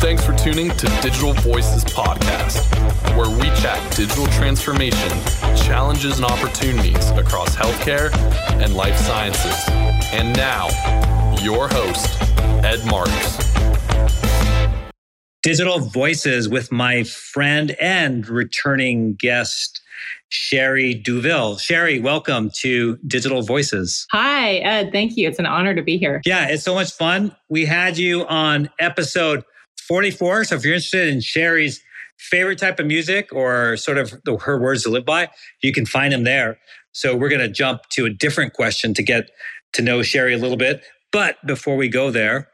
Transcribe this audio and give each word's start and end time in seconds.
Thanks 0.00 0.24
for 0.24 0.32
tuning 0.36 0.70
to 0.70 0.86
Digital 1.02 1.32
Voices 1.32 1.84
Podcast, 1.84 2.64
where 3.16 3.28
we 3.28 3.46
chat 3.60 3.96
digital 3.96 4.28
transformation, 4.28 5.10
challenges, 5.56 6.20
and 6.20 6.24
opportunities 6.24 7.10
across 7.10 7.56
healthcare 7.56 8.14
and 8.62 8.74
life 8.74 8.96
sciences. 8.96 9.56
And 10.12 10.36
now, 10.36 10.68
your 11.42 11.66
host, 11.66 12.16
Ed 12.64 12.86
Marx. 12.86 13.10
Digital 15.42 15.80
Voices 15.80 16.48
with 16.48 16.70
my 16.70 17.02
friend 17.02 17.72
and 17.80 18.28
returning 18.28 19.14
guest, 19.14 19.80
Sherri 20.28 20.94
Douville. 20.94 21.58
Sherri, 21.58 21.98
welcome 21.98 22.50
to 22.60 22.98
Digital 22.98 23.42
Voices. 23.42 24.06
Hi, 24.12 24.58
Ed. 24.58 24.92
Thank 24.92 25.16
you. 25.16 25.28
It's 25.28 25.40
an 25.40 25.46
honor 25.46 25.74
to 25.74 25.82
be 25.82 25.98
here. 25.98 26.22
Yeah, 26.24 26.46
it's 26.50 26.62
so 26.62 26.74
much 26.74 26.92
fun. 26.92 27.34
We 27.48 27.64
had 27.64 27.98
you 27.98 28.24
on 28.28 28.70
episode 28.78 29.42
44. 29.88 30.44
So 30.44 30.54
if 30.54 30.64
you're 30.64 30.74
interested 30.74 31.08
in 31.08 31.20
Sherri's 31.20 31.82
favorite 32.18 32.58
type 32.58 32.78
of 32.78 32.86
music 32.86 33.32
or 33.32 33.76
sort 33.76 33.98
of 33.98 34.12
the, 34.24 34.36
her 34.36 34.60
words 34.60 34.82
to 34.82 34.90
live 34.90 35.06
by, 35.06 35.28
you 35.62 35.72
can 35.72 35.86
find 35.86 36.12
them 36.12 36.24
there. 36.24 36.58
So 36.92 37.16
we're 37.16 37.28
going 37.28 37.40
to 37.40 37.48
jump 37.48 37.82
to 37.92 38.04
a 38.04 38.10
different 38.10 38.52
question 38.52 38.92
to 38.94 39.02
get 39.02 39.30
to 39.72 39.82
know 39.82 40.02
Sherri 40.02 40.34
a 40.34 40.38
little 40.38 40.56
bit. 40.56 40.84
But 41.10 41.36
before 41.46 41.76
we 41.76 41.88
go 41.88 42.10
there, 42.10 42.48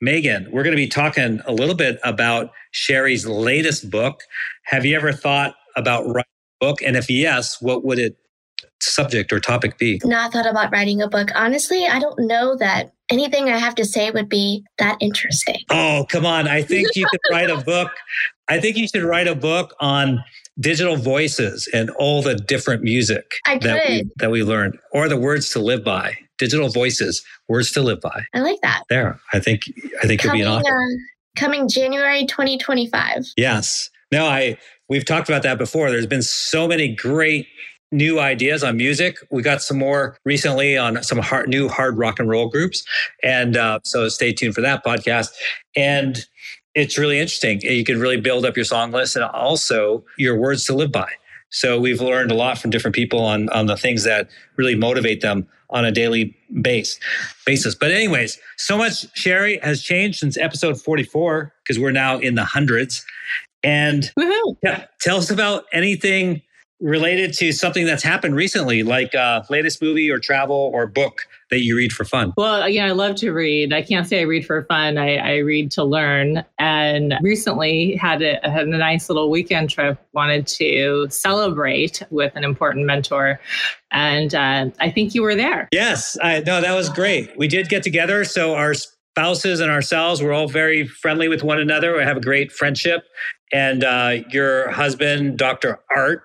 Megan, 0.00 0.48
we're 0.50 0.64
going 0.64 0.76
to 0.76 0.82
be 0.82 0.88
talking 0.88 1.40
a 1.46 1.52
little 1.52 1.76
bit 1.76 2.00
about 2.02 2.50
Sherri's 2.72 3.26
latest 3.26 3.90
book. 3.90 4.22
Have 4.64 4.84
you 4.84 4.96
ever 4.96 5.12
thought 5.12 5.54
about 5.76 6.04
writing 6.06 6.24
a 6.60 6.64
book? 6.64 6.82
And 6.82 6.96
if 6.96 7.08
yes, 7.08 7.62
what 7.62 7.84
would 7.84 8.00
it 8.00 8.16
subject 8.82 9.32
or 9.32 9.40
topic 9.40 9.78
be? 9.78 10.00
Not 10.04 10.32
thought 10.32 10.46
about 10.46 10.72
writing 10.72 11.00
a 11.02 11.08
book. 11.08 11.30
Honestly, 11.34 11.86
I 11.86 11.98
don't 11.98 12.18
know 12.18 12.56
that 12.56 12.92
anything 13.10 13.48
I 13.50 13.58
have 13.58 13.74
to 13.76 13.84
say 13.84 14.10
would 14.10 14.28
be 14.28 14.64
that 14.78 14.96
interesting. 15.00 15.60
Oh, 15.70 16.06
come 16.08 16.26
on. 16.26 16.48
I 16.48 16.62
think 16.62 16.88
you 16.94 17.06
could 17.10 17.20
write 17.30 17.50
a 17.50 17.58
book. 17.58 17.90
I 18.48 18.60
think 18.60 18.76
you 18.76 18.88
should 18.88 19.04
write 19.04 19.28
a 19.28 19.34
book 19.34 19.74
on 19.80 20.22
digital 20.60 20.96
voices 20.96 21.68
and 21.72 21.90
all 21.90 22.22
the 22.22 22.34
different 22.34 22.82
music 22.82 23.24
that 23.46 23.82
we, 23.88 24.10
that 24.16 24.30
we 24.30 24.42
learned 24.42 24.78
or 24.92 25.08
the 25.08 25.16
words 25.16 25.50
to 25.50 25.58
live 25.58 25.84
by. 25.84 26.14
Digital 26.38 26.68
voices, 26.70 27.24
words 27.48 27.70
to 27.72 27.82
live 27.82 28.00
by. 28.00 28.24
I 28.34 28.40
like 28.40 28.60
that. 28.62 28.82
There. 28.88 29.20
I 29.32 29.38
think 29.38 29.62
I 30.02 30.08
think 30.08 30.24
you'll 30.24 30.32
be 30.32 30.40
an 30.40 30.48
author. 30.48 30.76
uh, 30.76 30.96
coming 31.36 31.68
January 31.68 32.26
2025. 32.26 33.26
Yes. 33.36 33.88
No, 34.10 34.26
I 34.26 34.58
we've 34.88 35.04
talked 35.04 35.28
about 35.28 35.44
that 35.44 35.56
before. 35.58 35.90
There's 35.90 36.06
been 36.06 36.22
so 36.22 36.66
many 36.66 36.94
great 36.94 37.46
new 37.92 38.18
ideas 38.18 38.64
on 38.64 38.76
music. 38.76 39.18
We 39.30 39.42
got 39.42 39.62
some 39.62 39.78
more 39.78 40.16
recently 40.24 40.76
on 40.76 41.02
some 41.02 41.18
hard, 41.18 41.48
new 41.48 41.68
hard 41.68 41.96
rock 41.98 42.18
and 42.18 42.28
roll 42.28 42.48
groups, 42.48 42.84
and 43.22 43.56
uh, 43.56 43.78
so 43.84 44.08
stay 44.08 44.32
tuned 44.32 44.54
for 44.54 44.62
that 44.62 44.84
podcast. 44.84 45.28
And 45.76 46.26
it's 46.74 46.98
really 46.98 47.18
interesting. 47.18 47.60
You 47.60 47.84
can 47.84 48.00
really 48.00 48.20
build 48.20 48.46
up 48.46 48.56
your 48.56 48.64
song 48.64 48.92
list 48.92 49.14
and 49.14 49.24
also 49.24 50.04
your 50.16 50.36
words 50.36 50.64
to 50.66 50.74
live 50.74 50.90
by. 50.90 51.10
So 51.50 51.78
we've 51.78 52.00
learned 52.00 52.30
a 52.30 52.34
lot 52.34 52.58
from 52.58 52.70
different 52.70 52.94
people 52.94 53.20
on 53.20 53.48
on 53.50 53.66
the 53.66 53.76
things 53.76 54.04
that 54.04 54.28
really 54.56 54.74
motivate 54.74 55.20
them 55.20 55.46
on 55.68 55.84
a 55.84 55.92
daily 55.92 56.36
base 56.60 56.98
basis. 57.44 57.74
But 57.74 57.90
anyways, 57.90 58.38
so 58.56 58.78
much 58.78 59.06
Sherri 59.16 59.58
has 59.62 59.82
changed 59.82 60.18
since 60.18 60.36
episode 60.36 60.80
44 60.80 61.52
because 61.62 61.78
we're 61.78 61.92
now 61.92 62.18
in 62.18 62.34
the 62.34 62.44
hundreds. 62.44 63.04
And 63.62 64.10
Woohoo. 64.18 64.56
yeah, 64.62 64.86
tell 65.00 65.18
us 65.18 65.30
about 65.30 65.64
anything 65.72 66.42
related 66.82 67.32
to 67.32 67.52
something 67.52 67.86
that's 67.86 68.02
happened 68.02 68.34
recently, 68.34 68.82
like 68.82 69.14
uh, 69.14 69.42
latest 69.48 69.80
movie 69.80 70.10
or 70.10 70.18
travel 70.18 70.70
or 70.74 70.86
book 70.86 71.22
that 71.50 71.62
you 71.62 71.76
read 71.76 71.92
for 71.92 72.04
fun. 72.04 72.32
Well, 72.36 72.68
yeah, 72.68 72.86
I 72.86 72.90
love 72.90 73.14
to 73.16 73.30
read. 73.30 73.72
I 73.72 73.82
can't 73.82 74.06
say 74.06 74.20
I 74.20 74.22
read 74.22 74.44
for 74.44 74.64
fun. 74.64 74.98
I, 74.98 75.16
I 75.16 75.36
read 75.38 75.70
to 75.72 75.84
learn. 75.84 76.44
And 76.58 77.14
recently 77.22 77.94
had 77.94 78.20
a, 78.22 78.40
had 78.42 78.66
a 78.66 78.76
nice 78.76 79.08
little 79.08 79.30
weekend 79.30 79.70
trip. 79.70 79.98
Wanted 80.12 80.46
to 80.48 81.06
celebrate 81.08 82.02
with 82.10 82.34
an 82.34 82.42
important 82.42 82.86
mentor, 82.86 83.40
and 83.92 84.34
uh, 84.34 84.70
I 84.80 84.90
think 84.90 85.14
you 85.14 85.22
were 85.22 85.34
there. 85.34 85.68
Yes, 85.72 86.18
I 86.22 86.40
no, 86.40 86.60
that 86.60 86.74
was 86.74 86.88
great. 86.88 87.36
We 87.38 87.48
did 87.48 87.68
get 87.68 87.82
together, 87.82 88.24
so 88.24 88.54
our 88.54 88.74
spouses 88.74 89.60
and 89.60 89.70
ourselves 89.70 90.22
were 90.22 90.32
all 90.32 90.48
very 90.48 90.86
friendly 90.86 91.28
with 91.28 91.42
one 91.42 91.60
another. 91.60 91.96
We 91.96 92.02
have 92.02 92.16
a 92.16 92.20
great 92.20 92.50
friendship, 92.50 93.04
and 93.52 93.84
uh, 93.84 94.16
your 94.30 94.70
husband, 94.70 95.38
Dr. 95.38 95.80
Art, 95.94 96.24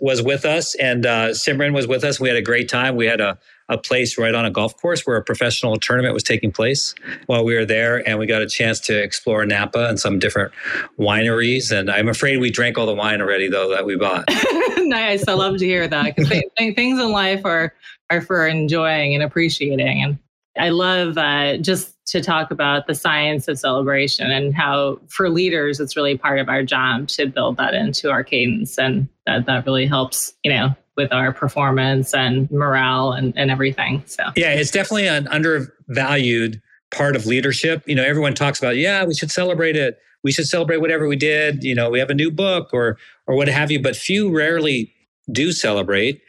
was 0.00 0.22
with 0.22 0.44
us, 0.44 0.74
and 0.76 1.06
uh, 1.06 1.28
Simran 1.30 1.74
was 1.74 1.86
with 1.86 2.04
us. 2.04 2.20
We 2.20 2.28
had 2.28 2.36
a 2.36 2.42
great 2.42 2.68
time. 2.68 2.96
We 2.96 3.06
had 3.06 3.20
a 3.20 3.38
a 3.68 3.76
place 3.76 4.16
right 4.16 4.34
on 4.34 4.44
a 4.44 4.50
golf 4.50 4.76
course 4.80 5.06
where 5.06 5.16
a 5.16 5.24
professional 5.24 5.76
tournament 5.76 6.14
was 6.14 6.22
taking 6.22 6.52
place 6.52 6.94
while 7.26 7.44
we 7.44 7.54
were 7.54 7.64
there, 7.64 8.06
and 8.08 8.18
we 8.18 8.26
got 8.26 8.42
a 8.42 8.48
chance 8.48 8.78
to 8.80 9.02
explore 9.02 9.44
Napa 9.44 9.88
and 9.88 9.98
some 9.98 10.18
different 10.18 10.52
wineries. 10.98 11.76
And 11.76 11.90
I'm 11.90 12.08
afraid 12.08 12.38
we 12.38 12.50
drank 12.50 12.78
all 12.78 12.86
the 12.86 12.94
wine 12.94 13.20
already, 13.20 13.48
though, 13.48 13.68
that 13.70 13.84
we 13.84 13.96
bought. 13.96 14.24
nice. 14.78 15.26
I 15.26 15.32
love 15.32 15.58
to 15.58 15.66
hear 15.66 15.88
that 15.88 16.14
because 16.14 16.28
things 16.56 17.00
in 17.00 17.10
life 17.10 17.44
are 17.44 17.74
are 18.10 18.20
for 18.20 18.46
enjoying 18.46 19.14
and 19.14 19.22
appreciating. 19.22 20.02
And 20.02 20.18
I 20.56 20.68
love 20.68 21.18
uh, 21.18 21.56
just 21.56 21.95
to 22.06 22.20
talk 22.20 22.50
about 22.50 22.86
the 22.86 22.94
science 22.94 23.48
of 23.48 23.58
celebration 23.58 24.30
and 24.30 24.54
how 24.54 24.98
for 25.08 25.28
leaders 25.28 25.80
it's 25.80 25.96
really 25.96 26.16
part 26.16 26.38
of 26.38 26.48
our 26.48 26.62
job 26.62 27.08
to 27.08 27.26
build 27.26 27.56
that 27.56 27.74
into 27.74 28.10
our 28.10 28.22
cadence 28.22 28.78
and 28.78 29.08
that 29.26 29.46
that 29.46 29.66
really 29.66 29.86
helps 29.86 30.32
you 30.42 30.52
know 30.52 30.74
with 30.96 31.12
our 31.12 31.32
performance 31.32 32.14
and 32.14 32.50
morale 32.50 33.12
and, 33.12 33.36
and 33.36 33.50
everything 33.50 34.02
so 34.06 34.22
Yeah, 34.34 34.52
it's 34.52 34.70
definitely 34.70 35.08
an 35.08 35.28
undervalued 35.28 36.60
part 36.90 37.16
of 37.16 37.26
leadership. 37.26 37.82
You 37.86 37.94
know, 37.94 38.04
everyone 38.04 38.34
talks 38.34 38.58
about, 38.58 38.76
yeah, 38.76 39.04
we 39.04 39.14
should 39.14 39.30
celebrate 39.30 39.76
it. 39.76 39.98
We 40.22 40.32
should 40.32 40.46
celebrate 40.46 40.78
whatever 40.78 41.06
we 41.06 41.16
did. 41.16 41.62
You 41.62 41.74
know, 41.74 41.90
we 41.90 41.98
have 41.98 42.10
a 42.10 42.14
new 42.14 42.30
book 42.30 42.70
or 42.72 42.96
or 43.26 43.36
what 43.36 43.48
have 43.48 43.70
you, 43.70 43.80
but 43.80 43.96
few 43.96 44.34
rarely 44.34 44.92
do 45.30 45.52
celebrate. 45.52 46.22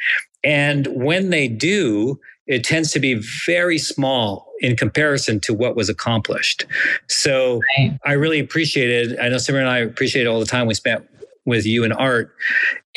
And 0.44 0.88
when 0.88 1.30
they 1.30 1.48
do, 1.48 2.20
it 2.48 2.64
tends 2.64 2.92
to 2.92 3.00
be 3.00 3.22
very 3.46 3.78
small 3.78 4.52
in 4.60 4.76
comparison 4.76 5.40
to 5.42 5.54
what 5.54 5.76
was 5.76 5.90
accomplished. 5.90 6.66
So 7.08 7.62
right. 7.78 8.00
I 8.06 8.14
really 8.14 8.40
appreciated, 8.40 9.20
I 9.20 9.30
know 9.30 9.36
Simran 9.36 9.62
and 9.62 9.70
I 9.70 9.80
appreciated 9.80 10.30
all 10.30 10.40
the 10.40 10.46
time 10.46 10.68
we 10.68 10.74
spent 10.74 11.08
with 11.46 11.66
you 11.66 11.84
and 11.84 11.94
Art 11.94 12.34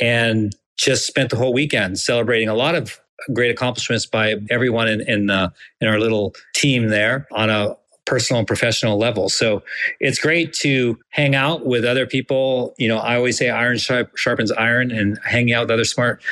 and 0.01 0.55
just 0.77 1.07
spent 1.07 1.31
the 1.31 1.37
whole 1.37 1.53
weekend 1.53 1.99
celebrating 1.99 2.49
a 2.49 2.55
lot 2.55 2.75
of 2.75 3.01
great 3.35 3.51
accomplishments 3.51 4.07
by 4.07 4.37
everyone 4.49 4.89
in 4.89 5.03
in, 5.03 5.29
uh, 5.29 5.51
in 5.81 5.89
our 5.89 6.01
little 6.01 6.35
team 6.55 6.89
there 6.89 7.29
on 7.33 7.51
a 7.51 7.77
personal 8.07 8.41
and 8.41 8.49
professional 8.49 8.99
level. 8.99 9.29
So 9.29 9.63
it's 10.01 10.19
great 10.19 10.53
to 10.55 10.99
hang 11.11 11.35
out 11.35 11.65
with 11.65 11.85
other 11.85 12.07
people. 12.07 12.75
You 12.77 12.89
know, 12.89 12.99
I 12.99 13.15
always 13.15 13.39
say 13.39 13.51
iron 13.51 13.79
sharp, 13.79 14.17
sharpens 14.17 14.51
iron, 14.51 14.91
and 14.91 15.19
hanging 15.25 15.55
out 15.55 15.63
with 15.63 15.71
other 15.71 15.85
smart 15.85 16.23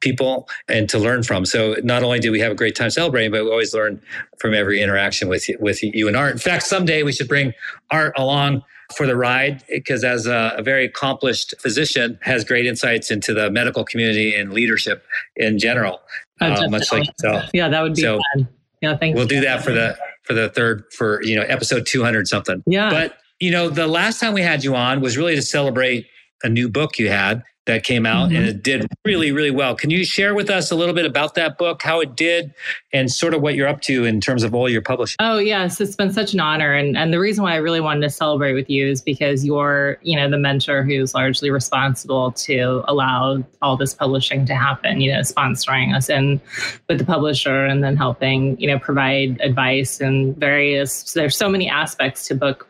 people 0.00 0.48
and 0.68 0.88
to 0.88 0.98
learn 0.98 1.22
from. 1.22 1.44
So 1.44 1.76
not 1.82 2.02
only 2.02 2.20
do 2.20 2.30
we 2.30 2.40
have 2.40 2.52
a 2.52 2.54
great 2.54 2.76
time 2.76 2.90
celebrating, 2.90 3.30
but 3.30 3.44
we 3.44 3.50
always 3.50 3.74
learn 3.74 4.00
from 4.38 4.54
every 4.54 4.80
interaction 4.80 5.28
with 5.28 5.46
with 5.60 5.82
you 5.82 6.08
and 6.08 6.16
Art. 6.16 6.32
In 6.32 6.38
fact, 6.38 6.64
someday 6.64 7.02
we 7.02 7.12
should 7.12 7.28
bring 7.28 7.52
Art 7.90 8.12
along 8.16 8.62
for 8.96 9.06
the 9.06 9.16
ride 9.16 9.62
because 9.68 10.02
as 10.02 10.26
a, 10.26 10.54
a, 10.56 10.62
very 10.62 10.86
accomplished 10.86 11.54
physician 11.60 12.18
has 12.22 12.42
great 12.42 12.64
insights 12.64 13.10
into 13.10 13.34
the 13.34 13.50
medical 13.50 13.84
community 13.84 14.34
and 14.34 14.52
leadership 14.52 15.04
in 15.36 15.58
general 15.58 16.00
Oh, 16.40 16.52
uh, 16.52 16.68
much 16.68 16.90
like 16.92 17.06
yourself. 17.06 17.50
Yeah 17.52 17.68
that 17.68 17.82
would 17.82 17.94
be 17.94 18.02
So, 18.02 18.18
fun. 18.34 18.48
Yeah 18.80 18.96
thank 18.96 19.16
we'll 19.16 19.26
do 19.26 19.40
that 19.40 19.62
for 19.62 19.72
the 19.72 19.98
for 20.22 20.32
the 20.34 20.48
third 20.48 20.84
for 20.96 21.22
you 21.22 21.36
know 21.36 21.42
episode 21.42 21.84
200 21.84 22.28
something. 22.28 22.62
Yeah. 22.66 22.90
But 22.90 23.18
you 23.40 23.50
know 23.50 23.68
the 23.68 23.86
last 23.86 24.20
time 24.20 24.32
we 24.32 24.42
had 24.42 24.64
you 24.64 24.74
on 24.74 25.00
was 25.00 25.18
really 25.18 25.34
to 25.34 25.42
celebrate 25.42 26.06
a 26.42 26.48
new 26.48 26.68
book 26.68 26.98
you 26.98 27.10
had 27.10 27.42
that 27.68 27.84
came 27.84 28.04
out 28.04 28.32
and 28.32 28.44
Mhm. 28.44 28.48
it 28.48 28.62
did 28.62 28.86
really 29.04 29.30
really 29.30 29.50
well 29.52 29.74
can 29.76 29.90
you 29.90 30.04
share 30.04 30.34
with 30.34 30.50
us 30.50 30.70
a 30.70 30.74
little 30.74 30.94
bit 30.94 31.04
about 31.06 31.34
that 31.36 31.56
book 31.58 31.82
how 31.82 32.00
it 32.00 32.16
did 32.16 32.52
and 32.92 33.10
sort 33.10 33.34
of 33.34 33.42
what 33.42 33.54
you're 33.54 33.68
up 33.68 33.80
to 33.82 34.04
in 34.04 34.20
terms 34.20 34.42
of 34.42 34.54
all 34.54 34.68
your 34.68 34.82
publishing 34.82 35.16
Oh 35.20 35.38
yes, 35.38 35.80
it's 35.80 35.94
been 35.96 36.12
such 36.12 36.32
an 36.34 36.40
honor, 36.40 36.72
and 36.74 36.96
and 36.96 37.12
the 37.12 37.18
reason 37.20 37.42
why 37.44 37.52
I 37.52 37.56
really 37.56 37.80
wanted 37.80 38.00
to 38.02 38.10
celebrate 38.10 38.54
with 38.54 38.68
you 38.70 38.86
is 38.88 39.02
because 39.02 39.44
you're 39.44 39.98
you 40.02 40.16
know 40.16 40.28
the 40.30 40.38
mentor 40.38 40.82
who's 40.82 41.14
largely 41.14 41.50
responsible 41.50 42.32
to 42.32 42.82
allow 42.88 43.44
all 43.62 43.76
this 43.76 43.94
publishing 43.94 44.46
to 44.46 44.54
happen. 44.54 45.00
You 45.00 45.12
know, 45.12 45.20
sponsoring 45.20 45.94
us 45.94 46.08
in 46.08 46.40
with 46.88 46.98
the 46.98 47.04
publisher, 47.04 47.64
and 47.66 47.84
then 47.84 47.96
helping 47.96 48.58
you 48.60 48.66
know 48.68 48.78
provide 48.78 49.38
advice 49.42 50.00
and 50.00 50.34
various. 50.36 51.12
There's 51.12 51.36
so 51.36 51.48
many 51.50 51.68
aspects 51.68 52.26
to 52.28 52.34
book 52.34 52.66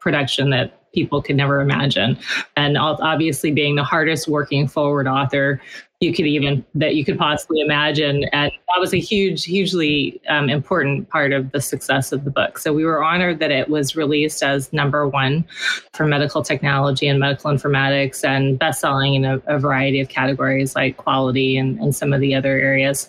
production 0.00 0.50
that 0.50 0.81
people 0.92 1.22
could 1.22 1.36
never 1.36 1.60
imagine, 1.60 2.18
and 2.56 2.76
obviously 2.78 3.50
being 3.50 3.76
the 3.76 3.84
hardest 3.84 4.28
working 4.28 4.68
foreword 4.68 5.06
author 5.06 5.60
you 6.02 6.12
could 6.12 6.26
even 6.26 6.64
that 6.74 6.96
you 6.96 7.04
could 7.04 7.16
possibly 7.16 7.60
imagine. 7.60 8.24
And 8.32 8.50
that 8.50 8.80
was 8.80 8.92
a 8.92 8.98
huge 8.98 9.44
hugely 9.44 10.20
um, 10.28 10.50
important 10.50 11.08
part 11.08 11.32
of 11.32 11.52
the 11.52 11.60
success 11.60 12.10
of 12.10 12.24
the 12.24 12.30
book. 12.30 12.58
So 12.58 12.72
we 12.72 12.84
were 12.84 13.04
honored 13.04 13.38
that 13.38 13.52
it 13.52 13.68
was 13.68 13.94
released 13.94 14.42
as 14.42 14.72
number 14.72 15.06
one 15.08 15.44
for 15.92 16.04
medical 16.04 16.42
technology 16.42 17.06
and 17.06 17.20
medical 17.20 17.52
informatics 17.52 18.24
and 18.24 18.58
best-selling 18.58 19.14
in 19.14 19.24
a, 19.24 19.36
a 19.46 19.60
variety 19.60 20.00
of 20.00 20.08
categories 20.08 20.74
like 20.74 20.96
quality 20.96 21.56
and, 21.56 21.78
and 21.78 21.94
some 21.94 22.12
of 22.12 22.20
the 22.20 22.34
other 22.34 22.58
areas. 22.58 23.08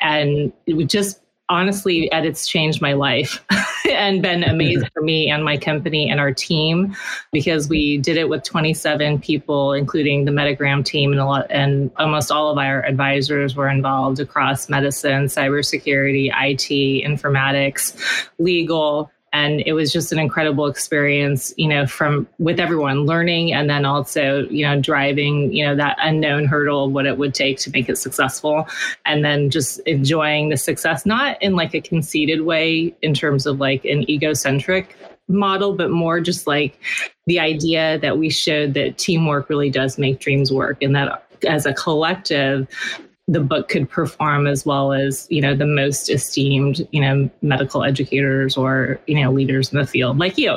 And 0.00 0.52
it 0.66 0.74
just 0.84 1.20
honestly, 1.48 2.10
edits 2.12 2.46
changed 2.46 2.80
my 2.80 2.92
life 2.92 3.44
and 3.90 4.22
been 4.22 4.42
amazing 4.44 4.88
for 4.94 5.02
me 5.02 5.30
and 5.30 5.44
my 5.44 5.56
company 5.56 6.08
and 6.08 6.20
our 6.20 6.32
team 6.32 6.96
because 7.32 7.68
we 7.68 7.98
did 7.98 8.16
it 8.16 8.28
with 8.28 8.42
27 8.44 9.20
people, 9.20 9.72
including 9.72 10.24
the 10.24 10.32
Medigram 10.32 10.84
team, 10.84 11.12
and 11.12 11.20
a 11.20 11.26
lot, 11.26 11.46
and 11.50 11.90
almost 11.98 12.30
all 12.30 12.50
of 12.50 12.58
our 12.58 12.84
advisors 12.84 13.54
were 13.54 13.68
involved 13.68 14.20
across 14.20 14.68
medicine, 14.68 15.24
cybersecurity, 15.24 16.30
IT, 16.32 17.06
informatics, 17.06 17.96
legal 18.38 19.10
and 19.34 19.62
it 19.66 19.72
was 19.72 19.92
just 19.92 20.12
an 20.12 20.18
incredible 20.18 20.66
experience 20.66 21.52
you 21.58 21.68
know 21.68 21.86
from 21.86 22.26
with 22.38 22.58
everyone 22.58 23.00
learning 23.00 23.52
and 23.52 23.68
then 23.68 23.84
also 23.84 24.46
you 24.48 24.64
know 24.64 24.80
driving 24.80 25.52
you 25.52 25.66
know 25.66 25.74
that 25.76 25.98
unknown 26.00 26.46
hurdle 26.46 26.86
of 26.86 26.92
what 26.92 27.04
it 27.04 27.18
would 27.18 27.34
take 27.34 27.58
to 27.58 27.70
make 27.70 27.88
it 27.88 27.98
successful. 27.98 28.66
And 29.04 29.24
then 29.24 29.50
just 29.50 29.80
enjoying 29.80 30.48
the 30.48 30.56
success 30.56 31.04
not 31.04 31.42
in 31.42 31.54
like 31.54 31.74
a 31.74 31.80
conceited 31.80 32.42
way 32.42 32.94
in 33.02 33.12
terms 33.12 33.44
of 33.44 33.60
like 33.60 33.84
an 33.84 34.08
egocentric 34.08 34.96
model 35.28 35.74
but 35.74 35.90
more 35.90 36.20
just 36.20 36.46
like 36.46 36.78
the 37.26 37.40
idea 37.40 37.98
that 37.98 38.18
we 38.18 38.30
showed 38.30 38.74
that 38.74 38.98
teamwork 38.98 39.48
really 39.48 39.70
does 39.70 39.98
make 39.98 40.20
dreams 40.20 40.52
work 40.52 40.82
and 40.82 40.94
that 40.94 41.26
as 41.46 41.66
a 41.66 41.74
collective 41.74 42.68
the 43.26 43.40
book 43.40 43.68
could 43.68 43.88
perform 43.88 44.46
as 44.46 44.66
well 44.66 44.92
as 44.92 45.26
you 45.30 45.40
know 45.40 45.54
the 45.54 45.66
most 45.66 46.10
esteemed 46.10 46.86
you 46.90 47.00
know 47.00 47.30
medical 47.40 47.82
educators 47.82 48.56
or 48.56 49.00
you 49.06 49.20
know 49.20 49.32
leaders 49.32 49.72
in 49.72 49.78
the 49.78 49.86
field 49.86 50.18
like 50.18 50.36
you. 50.36 50.50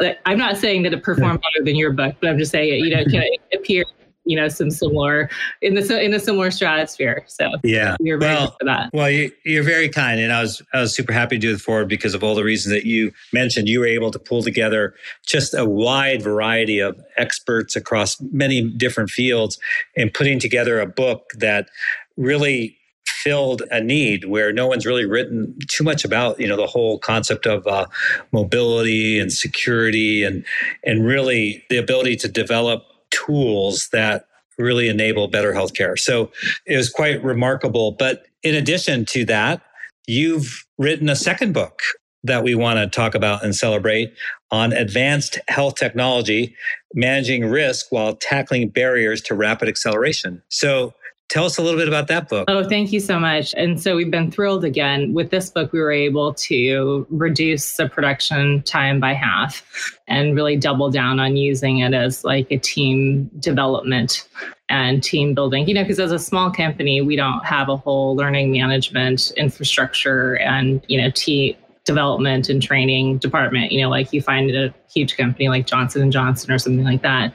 Uh, 0.00 0.10
I'm 0.26 0.38
not 0.38 0.56
saying 0.56 0.82
that 0.84 0.92
it 0.92 1.02
performed 1.02 1.40
better 1.40 1.64
than 1.64 1.74
your 1.74 1.92
book 1.92 2.14
but 2.20 2.30
i'm 2.30 2.38
just 2.38 2.52
saying 2.52 2.84
you 2.84 2.94
know 2.94 3.04
can 3.04 3.24
appear 3.52 3.84
you 4.24 4.36
know 4.36 4.48
some 4.48 4.70
similar 4.70 5.28
in 5.60 5.74
the 5.74 6.00
in 6.02 6.14
a 6.14 6.20
similar 6.20 6.50
stratosphere. 6.50 7.24
So 7.26 7.50
yeah. 7.64 7.96
you're 8.00 8.18
very 8.18 8.34
well, 8.34 8.56
for 8.58 8.64
that. 8.66 8.90
well 8.92 9.10
you, 9.10 9.32
you're 9.44 9.64
very 9.64 9.88
kind 9.88 10.20
and 10.20 10.32
i 10.32 10.40
was 10.40 10.62
i 10.72 10.80
was 10.80 10.94
super 10.94 11.12
happy 11.12 11.36
to 11.36 11.40
do 11.40 11.52
the 11.52 11.58
foreword 11.58 11.88
because 11.88 12.14
of 12.14 12.22
all 12.22 12.34
the 12.34 12.44
reasons 12.44 12.72
that 12.72 12.86
you 12.86 13.12
mentioned. 13.32 13.68
You 13.68 13.80
were 13.80 13.86
able 13.86 14.10
to 14.10 14.18
pull 14.18 14.42
together 14.42 14.94
just 15.26 15.54
a 15.54 15.64
wide 15.64 16.22
variety 16.22 16.78
of 16.78 17.00
experts 17.16 17.74
across 17.76 18.20
many 18.32 18.62
different 18.62 19.10
fields 19.10 19.58
and 19.96 20.12
putting 20.12 20.38
together 20.38 20.80
a 20.80 20.86
book 20.86 21.30
that 21.38 21.68
really 22.16 22.76
filled 23.06 23.62
a 23.70 23.80
need 23.80 24.24
where 24.24 24.52
no 24.52 24.66
one's 24.66 24.84
really 24.84 25.06
written 25.06 25.56
too 25.68 25.84
much 25.84 26.04
about 26.04 26.40
you 26.40 26.48
know 26.48 26.56
the 26.56 26.66
whole 26.66 26.98
concept 26.98 27.46
of 27.46 27.66
uh, 27.66 27.86
mobility 28.32 29.18
and 29.18 29.32
security 29.32 30.24
and 30.24 30.44
and 30.84 31.06
really 31.06 31.64
the 31.70 31.76
ability 31.76 32.16
to 32.16 32.28
develop 32.28 32.82
tools 33.10 33.88
that 33.92 34.26
really 34.58 34.88
enable 34.88 35.28
better 35.28 35.52
healthcare. 35.52 35.98
So 35.98 36.30
it 36.66 36.76
was 36.76 36.90
quite 36.90 37.22
remarkable. 37.22 37.92
But 37.92 38.26
in 38.42 38.54
addition 38.54 39.04
to 39.06 39.24
that, 39.26 39.62
you've 40.06 40.66
written 40.78 41.08
a 41.08 41.16
second 41.16 41.52
book 41.52 41.80
that 42.24 42.44
we 42.44 42.54
want 42.54 42.78
to 42.78 42.86
talk 42.86 43.14
about 43.14 43.44
and 43.44 43.54
celebrate 43.54 44.14
on 44.50 44.72
advanced 44.72 45.38
health 45.48 45.74
technology, 45.74 46.54
managing 46.94 47.46
risk 47.46 47.86
while 47.90 48.14
tackling 48.14 48.68
barriers 48.68 49.20
to 49.22 49.34
rapid 49.34 49.68
acceleration. 49.68 50.42
So 50.48 50.94
Tell 51.32 51.46
us 51.46 51.56
a 51.56 51.62
little 51.62 51.80
bit 51.80 51.88
about 51.88 52.08
that 52.08 52.28
book. 52.28 52.44
Oh, 52.48 52.62
thank 52.62 52.92
you 52.92 53.00
so 53.00 53.18
much. 53.18 53.54
And 53.56 53.80
so 53.80 53.96
we've 53.96 54.10
been 54.10 54.30
thrilled 54.30 54.66
again. 54.66 55.14
With 55.14 55.30
this 55.30 55.48
book, 55.48 55.72
we 55.72 55.80
were 55.80 55.90
able 55.90 56.34
to 56.34 57.06
reduce 57.08 57.78
the 57.78 57.88
production 57.88 58.62
time 58.64 59.00
by 59.00 59.14
half 59.14 59.98
and 60.06 60.36
really 60.36 60.58
double 60.58 60.90
down 60.90 61.20
on 61.20 61.34
using 61.38 61.78
it 61.78 61.94
as 61.94 62.22
like 62.22 62.48
a 62.50 62.58
team 62.58 63.30
development 63.38 64.28
and 64.68 65.02
team 65.02 65.32
building. 65.32 65.66
You 65.66 65.72
know, 65.72 65.84
because 65.84 65.98
as 66.00 66.12
a 66.12 66.18
small 66.18 66.50
company, 66.50 67.00
we 67.00 67.16
don't 67.16 67.42
have 67.46 67.70
a 67.70 67.78
whole 67.78 68.14
learning 68.14 68.52
management 68.52 69.32
infrastructure 69.38 70.34
and, 70.34 70.84
you 70.86 71.00
know, 71.00 71.10
team 71.12 71.56
development 71.84 72.48
and 72.48 72.62
training 72.62 73.18
department 73.18 73.72
you 73.72 73.82
know 73.82 73.90
like 73.90 74.12
you 74.12 74.22
find 74.22 74.48
at 74.48 74.54
a 74.54 74.72
huge 74.88 75.16
company 75.16 75.48
like 75.48 75.66
johnson 75.66 76.12
johnson 76.12 76.52
or 76.52 76.56
something 76.56 76.84
like 76.84 77.02
that 77.02 77.34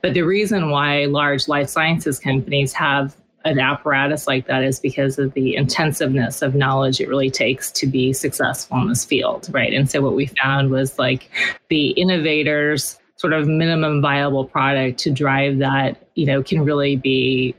but 0.00 0.14
the 0.14 0.22
reason 0.22 0.70
why 0.70 1.04
large 1.04 1.46
life 1.46 1.68
sciences 1.68 2.18
companies 2.18 2.72
have 2.72 3.14
an 3.44 3.58
apparatus 3.58 4.26
like 4.26 4.46
that 4.46 4.62
is 4.62 4.80
because 4.80 5.18
of 5.18 5.32
the 5.34 5.56
intensiveness 5.56 6.42
of 6.42 6.54
knowledge 6.54 7.00
it 7.00 7.08
really 7.08 7.30
takes 7.30 7.70
to 7.72 7.86
be 7.86 8.12
successful 8.12 8.78
in 8.78 8.88
this 8.88 9.04
field, 9.04 9.48
right? 9.52 9.72
And 9.72 9.90
so 9.90 10.00
what 10.00 10.14
we 10.14 10.26
found 10.26 10.70
was 10.70 10.98
like 10.98 11.28
the 11.68 11.88
innovators 11.90 12.98
sort 13.16 13.32
of 13.32 13.46
minimum 13.46 14.02
viable 14.02 14.44
product 14.44 14.98
to 14.98 15.10
drive 15.10 15.58
that, 15.58 16.08
you 16.14 16.26
know, 16.26 16.42
can 16.42 16.64
really 16.64 16.96
be 16.96 17.54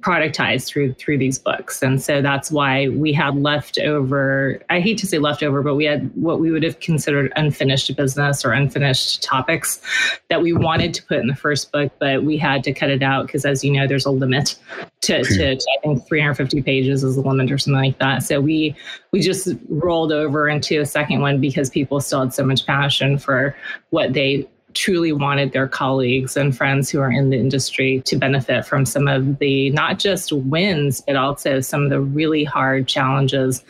productized 0.00 0.66
through 0.66 0.94
through 0.94 1.18
these 1.18 1.38
books. 1.38 1.82
And 1.82 2.00
so 2.02 2.22
that's 2.22 2.50
why 2.50 2.88
we 2.88 3.12
had 3.12 3.36
leftover 3.36 4.60
i 4.70 4.80
hate 4.80 4.98
to 4.98 5.06
say 5.06 5.18
leftover 5.18 5.62
but 5.62 5.74
we 5.74 5.84
had 5.84 6.10
what 6.14 6.40
we 6.40 6.50
would 6.50 6.62
have 6.62 6.80
considered 6.80 7.32
unfinished 7.36 7.94
business 7.96 8.44
or 8.44 8.52
unfinished 8.52 9.22
topics 9.22 9.80
that 10.28 10.42
we 10.42 10.52
wanted 10.52 10.94
to 10.94 11.02
put 11.04 11.18
in 11.18 11.26
the 11.26 11.34
first 11.34 11.72
book 11.72 11.92
but 11.98 12.24
we 12.24 12.36
had 12.36 12.62
to 12.64 12.72
cut 12.72 12.90
it 12.90 13.02
out 13.02 13.26
because 13.26 13.44
as 13.44 13.64
you 13.64 13.72
know 13.72 13.86
there's 13.86 14.06
a 14.06 14.10
limit 14.10 14.56
to, 15.00 15.22
to, 15.22 15.56
to 15.56 15.66
i 15.78 15.80
think 15.82 16.06
350 16.06 16.62
pages 16.62 17.04
is 17.04 17.16
the 17.16 17.22
limit 17.22 17.50
or 17.50 17.58
something 17.58 17.82
like 17.82 17.98
that. 17.98 18.22
So 18.22 18.40
we 18.40 18.74
we 19.12 19.20
just 19.20 19.48
rolled 19.68 20.12
over 20.12 20.48
into 20.48 20.80
a 20.80 20.86
second 20.86 21.20
one 21.20 21.40
because 21.40 21.70
people 21.70 22.00
still 22.00 22.20
had 22.20 22.34
so 22.34 22.44
much 22.44 22.66
passion 22.66 23.18
for 23.18 23.56
what 23.90 24.12
they 24.12 24.48
truly 24.74 25.12
wanted 25.12 25.52
their 25.52 25.66
colleagues 25.66 26.36
and 26.36 26.56
friends 26.56 26.90
who 26.90 27.00
are 27.00 27.10
in 27.10 27.30
the 27.30 27.38
industry 27.38 28.02
to 28.04 28.16
benefit 28.16 28.66
from 28.66 28.84
some 28.84 29.08
of 29.08 29.38
the 29.38 29.70
not 29.70 29.98
just 29.98 30.32
wins, 30.32 31.00
but 31.00 31.16
also 31.16 31.60
some 31.60 31.84
of 31.84 31.90
the 31.90 32.00
really 32.00 32.44
hard 32.44 32.86
challenges 32.86 33.62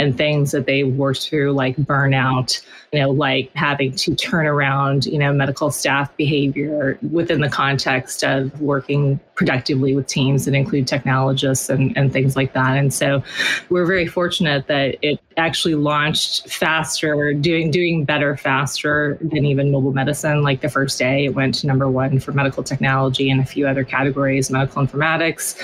and 0.00 0.16
things 0.16 0.50
that 0.52 0.66
they 0.66 0.82
worked 0.82 1.28
through, 1.28 1.52
like 1.52 1.76
burnout, 1.76 2.60
you 2.92 3.00
know, 3.00 3.10
like 3.10 3.50
having 3.54 3.92
to 3.92 4.14
turn 4.14 4.46
around, 4.46 5.06
you 5.06 5.18
know, 5.18 5.32
medical 5.32 5.70
staff 5.70 6.14
behavior 6.16 6.98
within 7.10 7.40
the 7.40 7.48
context 7.48 8.24
of 8.24 8.60
working 8.60 9.20
productively 9.34 9.94
with 9.94 10.06
teams 10.06 10.44
that 10.44 10.54
include 10.54 10.86
technologists 10.86 11.70
and, 11.70 11.96
and 11.96 12.12
things 12.12 12.36
like 12.36 12.52
that. 12.52 12.76
And 12.76 12.92
so 12.92 13.22
we're 13.70 13.86
very 13.86 14.06
fortunate 14.06 14.66
that 14.66 14.96
it 15.02 15.18
actually 15.36 15.74
launched 15.74 16.50
faster, 16.50 17.32
doing 17.32 17.70
doing 17.70 18.04
better 18.04 18.36
faster 18.36 19.16
than 19.22 19.46
even 19.46 19.70
mobile 19.70 19.92
medicine. 19.92 20.42
Like 20.42 20.60
the 20.60 20.68
first 20.68 20.98
day, 20.98 21.24
it 21.24 21.34
went 21.34 21.54
to 21.56 21.66
number 21.66 21.88
one 21.88 22.20
for 22.20 22.32
medical 22.32 22.62
technology 22.62 23.30
and 23.30 23.40
a 23.40 23.44
few 23.44 23.66
other 23.66 23.84
categories: 23.84 24.50
medical 24.50 24.86
informatics, 24.86 25.58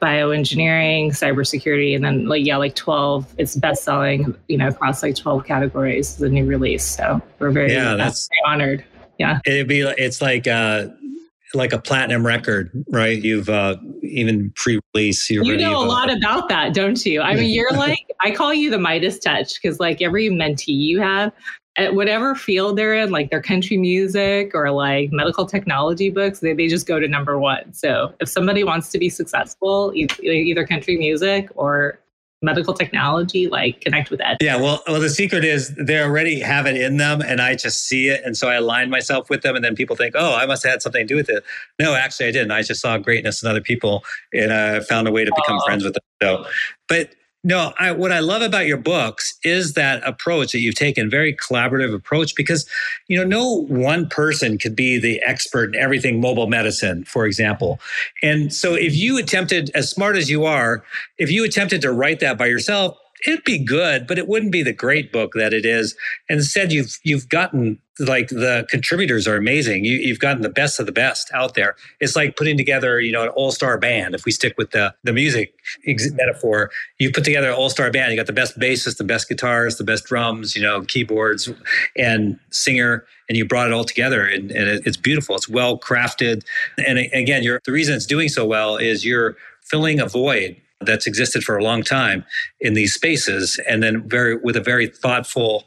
bioengineering, 0.00 1.08
cybersecurity, 1.08 1.96
and 1.96 2.04
then 2.04 2.26
like 2.26 2.46
yeah, 2.46 2.56
like 2.56 2.76
twelve. 2.76 3.26
It's 3.38 3.56
best 3.56 3.75
selling, 3.82 4.34
you 4.48 4.58
know, 4.58 4.68
across 4.68 5.02
like 5.02 5.16
twelve 5.16 5.44
categories. 5.44 6.16
The 6.16 6.28
new 6.28 6.44
release, 6.44 6.84
so 6.84 7.20
we're 7.38 7.50
very 7.50 7.72
yeah, 7.72 7.94
that's 7.94 8.28
very 8.28 8.52
honored. 8.52 8.84
Yeah, 9.18 9.40
it'd 9.46 9.68
be 9.68 9.80
it's 9.80 10.20
like. 10.20 10.46
uh 10.46 10.88
like 11.54 11.72
a 11.72 11.78
platinum 11.78 12.26
record, 12.26 12.70
right? 12.90 13.22
You've 13.22 13.48
uh, 13.48 13.76
even 14.02 14.52
pre-release. 14.56 15.30
You 15.30 15.56
know 15.56 15.76
a 15.76 15.80
uh, 15.80 15.86
lot 15.86 16.14
about 16.14 16.48
that, 16.48 16.74
don't 16.74 17.06
you? 17.06 17.22
I 17.22 17.34
mean, 17.34 17.50
you're 17.50 17.72
like 17.72 18.04
I 18.20 18.32
call 18.32 18.52
you 18.52 18.68
the 18.68 18.78
Midas 18.78 19.18
touch 19.18 19.54
because 19.54 19.80
like 19.80 20.02
every 20.02 20.28
mentee 20.28 20.76
you 20.76 21.00
have, 21.00 21.32
at 21.76 21.94
whatever 21.94 22.34
field 22.34 22.76
they're 22.76 22.94
in, 22.94 23.10
like 23.10 23.30
their 23.30 23.42
country 23.42 23.76
music 23.76 24.54
or 24.54 24.70
like 24.70 25.12
medical 25.12 25.46
technology 25.46 26.10
books, 26.10 26.40
they, 26.40 26.54
they 26.54 26.68
just 26.68 26.86
go 26.86 26.98
to 26.98 27.06
number 27.06 27.38
one. 27.38 27.72
So 27.72 28.14
if 28.20 28.28
somebody 28.28 28.64
wants 28.64 28.90
to 28.90 28.98
be 28.98 29.08
successful, 29.08 29.92
either 29.94 30.66
country 30.66 30.96
music 30.96 31.50
or 31.54 32.00
medical 32.42 32.74
technology, 32.74 33.48
like 33.48 33.80
connect 33.80 34.10
with 34.10 34.20
that. 34.20 34.36
Yeah, 34.40 34.56
well, 34.56 34.82
well, 34.86 35.00
the 35.00 35.08
secret 35.08 35.44
is 35.44 35.74
they 35.76 36.00
already 36.00 36.40
have 36.40 36.66
it 36.66 36.76
in 36.76 36.96
them, 36.96 37.20
and 37.22 37.40
I 37.40 37.54
just 37.54 37.84
see 37.84 38.08
it, 38.08 38.22
and 38.24 38.36
so 38.36 38.48
I 38.48 38.54
align 38.54 38.90
myself 38.90 39.30
with 39.30 39.42
them, 39.42 39.56
and 39.56 39.64
then 39.64 39.74
people 39.74 39.96
think, 39.96 40.14
oh, 40.16 40.34
I 40.34 40.46
must 40.46 40.62
have 40.64 40.72
had 40.72 40.82
something 40.82 41.06
to 41.06 41.06
do 41.06 41.16
with 41.16 41.28
it. 41.28 41.44
No, 41.78 41.94
actually, 41.94 42.26
I 42.26 42.32
didn't. 42.32 42.50
I 42.50 42.62
just 42.62 42.80
saw 42.80 42.98
greatness 42.98 43.42
in 43.42 43.48
other 43.48 43.60
people, 43.60 44.04
and 44.32 44.52
I 44.52 44.80
found 44.80 45.08
a 45.08 45.12
way 45.12 45.24
to 45.24 45.32
become 45.34 45.58
oh. 45.60 45.64
friends 45.64 45.84
with 45.84 45.94
them. 45.94 46.02
So, 46.22 46.46
but 46.88 47.10
no, 47.46 47.72
I, 47.78 47.92
what 47.92 48.10
I 48.10 48.18
love 48.18 48.42
about 48.42 48.66
your 48.66 48.76
books 48.76 49.38
is 49.44 49.74
that 49.74 50.02
approach 50.04 50.50
that 50.50 50.58
you've 50.58 50.74
taken, 50.74 51.08
very 51.08 51.32
collaborative 51.32 51.94
approach, 51.94 52.34
because 52.34 52.68
you 53.06 53.16
know 53.16 53.22
no 53.24 53.62
one 53.68 54.08
person 54.08 54.58
could 54.58 54.74
be 54.74 54.98
the 54.98 55.22
expert 55.24 55.72
in 55.72 55.80
everything 55.80 56.20
mobile 56.20 56.48
medicine, 56.48 57.04
for 57.04 57.24
example. 57.24 57.78
And 58.20 58.52
so, 58.52 58.74
if 58.74 58.96
you 58.96 59.16
attempted, 59.16 59.70
as 59.76 59.88
smart 59.88 60.16
as 60.16 60.28
you 60.28 60.44
are, 60.44 60.82
if 61.18 61.30
you 61.30 61.44
attempted 61.44 61.82
to 61.82 61.92
write 61.92 62.18
that 62.18 62.36
by 62.36 62.46
yourself, 62.46 62.98
it'd 63.26 63.44
be 63.44 63.58
good, 63.58 64.06
but 64.06 64.18
it 64.18 64.28
wouldn't 64.28 64.52
be 64.52 64.62
the 64.62 64.72
great 64.72 65.12
book 65.12 65.32
that 65.34 65.52
it 65.52 65.64
is. 65.64 65.96
Instead, 66.28 66.72
you've 66.72 66.98
you've 67.04 67.28
gotten 67.28 67.78
like 67.98 68.28
the 68.28 68.66
contributors 68.68 69.26
are 69.26 69.36
amazing. 69.36 69.84
You, 69.84 70.08
have 70.08 70.18
gotten 70.18 70.42
the 70.42 70.50
best 70.50 70.78
of 70.78 70.86
the 70.86 70.92
best 70.92 71.30
out 71.32 71.54
there. 71.54 71.76
It's 72.00 72.14
like 72.14 72.36
putting 72.36 72.58
together, 72.58 73.00
you 73.00 73.10
know, 73.10 73.22
an 73.22 73.28
all-star 73.30 73.78
band. 73.78 74.14
If 74.14 74.26
we 74.26 74.32
stick 74.32 74.54
with 74.58 74.72
the 74.72 74.94
the 75.04 75.12
music 75.12 75.54
metaphor, 75.86 76.70
you 76.98 77.10
put 77.10 77.24
together 77.24 77.48
an 77.48 77.54
all-star 77.54 77.90
band. 77.90 78.10
You 78.12 78.18
got 78.18 78.26
the 78.26 78.32
best 78.32 78.58
bassist, 78.58 78.98
the 78.98 79.04
best 79.04 79.28
guitars, 79.28 79.78
the 79.78 79.84
best 79.84 80.04
drums, 80.04 80.54
you 80.54 80.62
know, 80.62 80.82
keyboards, 80.82 81.48
and 81.96 82.38
singer, 82.50 83.06
and 83.28 83.38
you 83.38 83.46
brought 83.46 83.66
it 83.66 83.72
all 83.72 83.84
together, 83.84 84.26
and, 84.26 84.50
and 84.50 84.86
it's 84.86 84.96
beautiful. 84.96 85.36
It's 85.36 85.48
well 85.48 85.78
crafted, 85.78 86.44
and 86.86 86.98
again, 86.98 87.42
you're 87.42 87.60
the 87.64 87.72
reason 87.72 87.94
it's 87.94 88.06
doing 88.06 88.28
so 88.28 88.44
well 88.44 88.76
is 88.76 89.04
you're 89.04 89.36
filling 89.62 90.00
a 90.00 90.06
void 90.06 90.56
that's 90.80 91.06
existed 91.06 91.42
for 91.42 91.56
a 91.56 91.64
long 91.64 91.82
time 91.82 92.24
in 92.60 92.74
these 92.74 92.92
spaces 92.92 93.58
and 93.68 93.82
then 93.82 94.06
very 94.08 94.36
with 94.36 94.56
a 94.56 94.60
very 94.60 94.86
thoughtful 94.86 95.64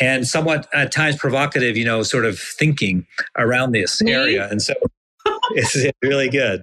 and 0.00 0.26
somewhat 0.26 0.66
at 0.74 0.90
times 0.90 1.16
provocative 1.16 1.76
you 1.76 1.84
know 1.84 2.02
sort 2.02 2.24
of 2.24 2.38
thinking 2.38 3.06
around 3.38 3.72
this 3.72 4.00
Me? 4.02 4.12
area 4.12 4.48
and 4.50 4.60
so 4.60 4.74
it's 5.50 5.76
really 6.02 6.28
good 6.28 6.60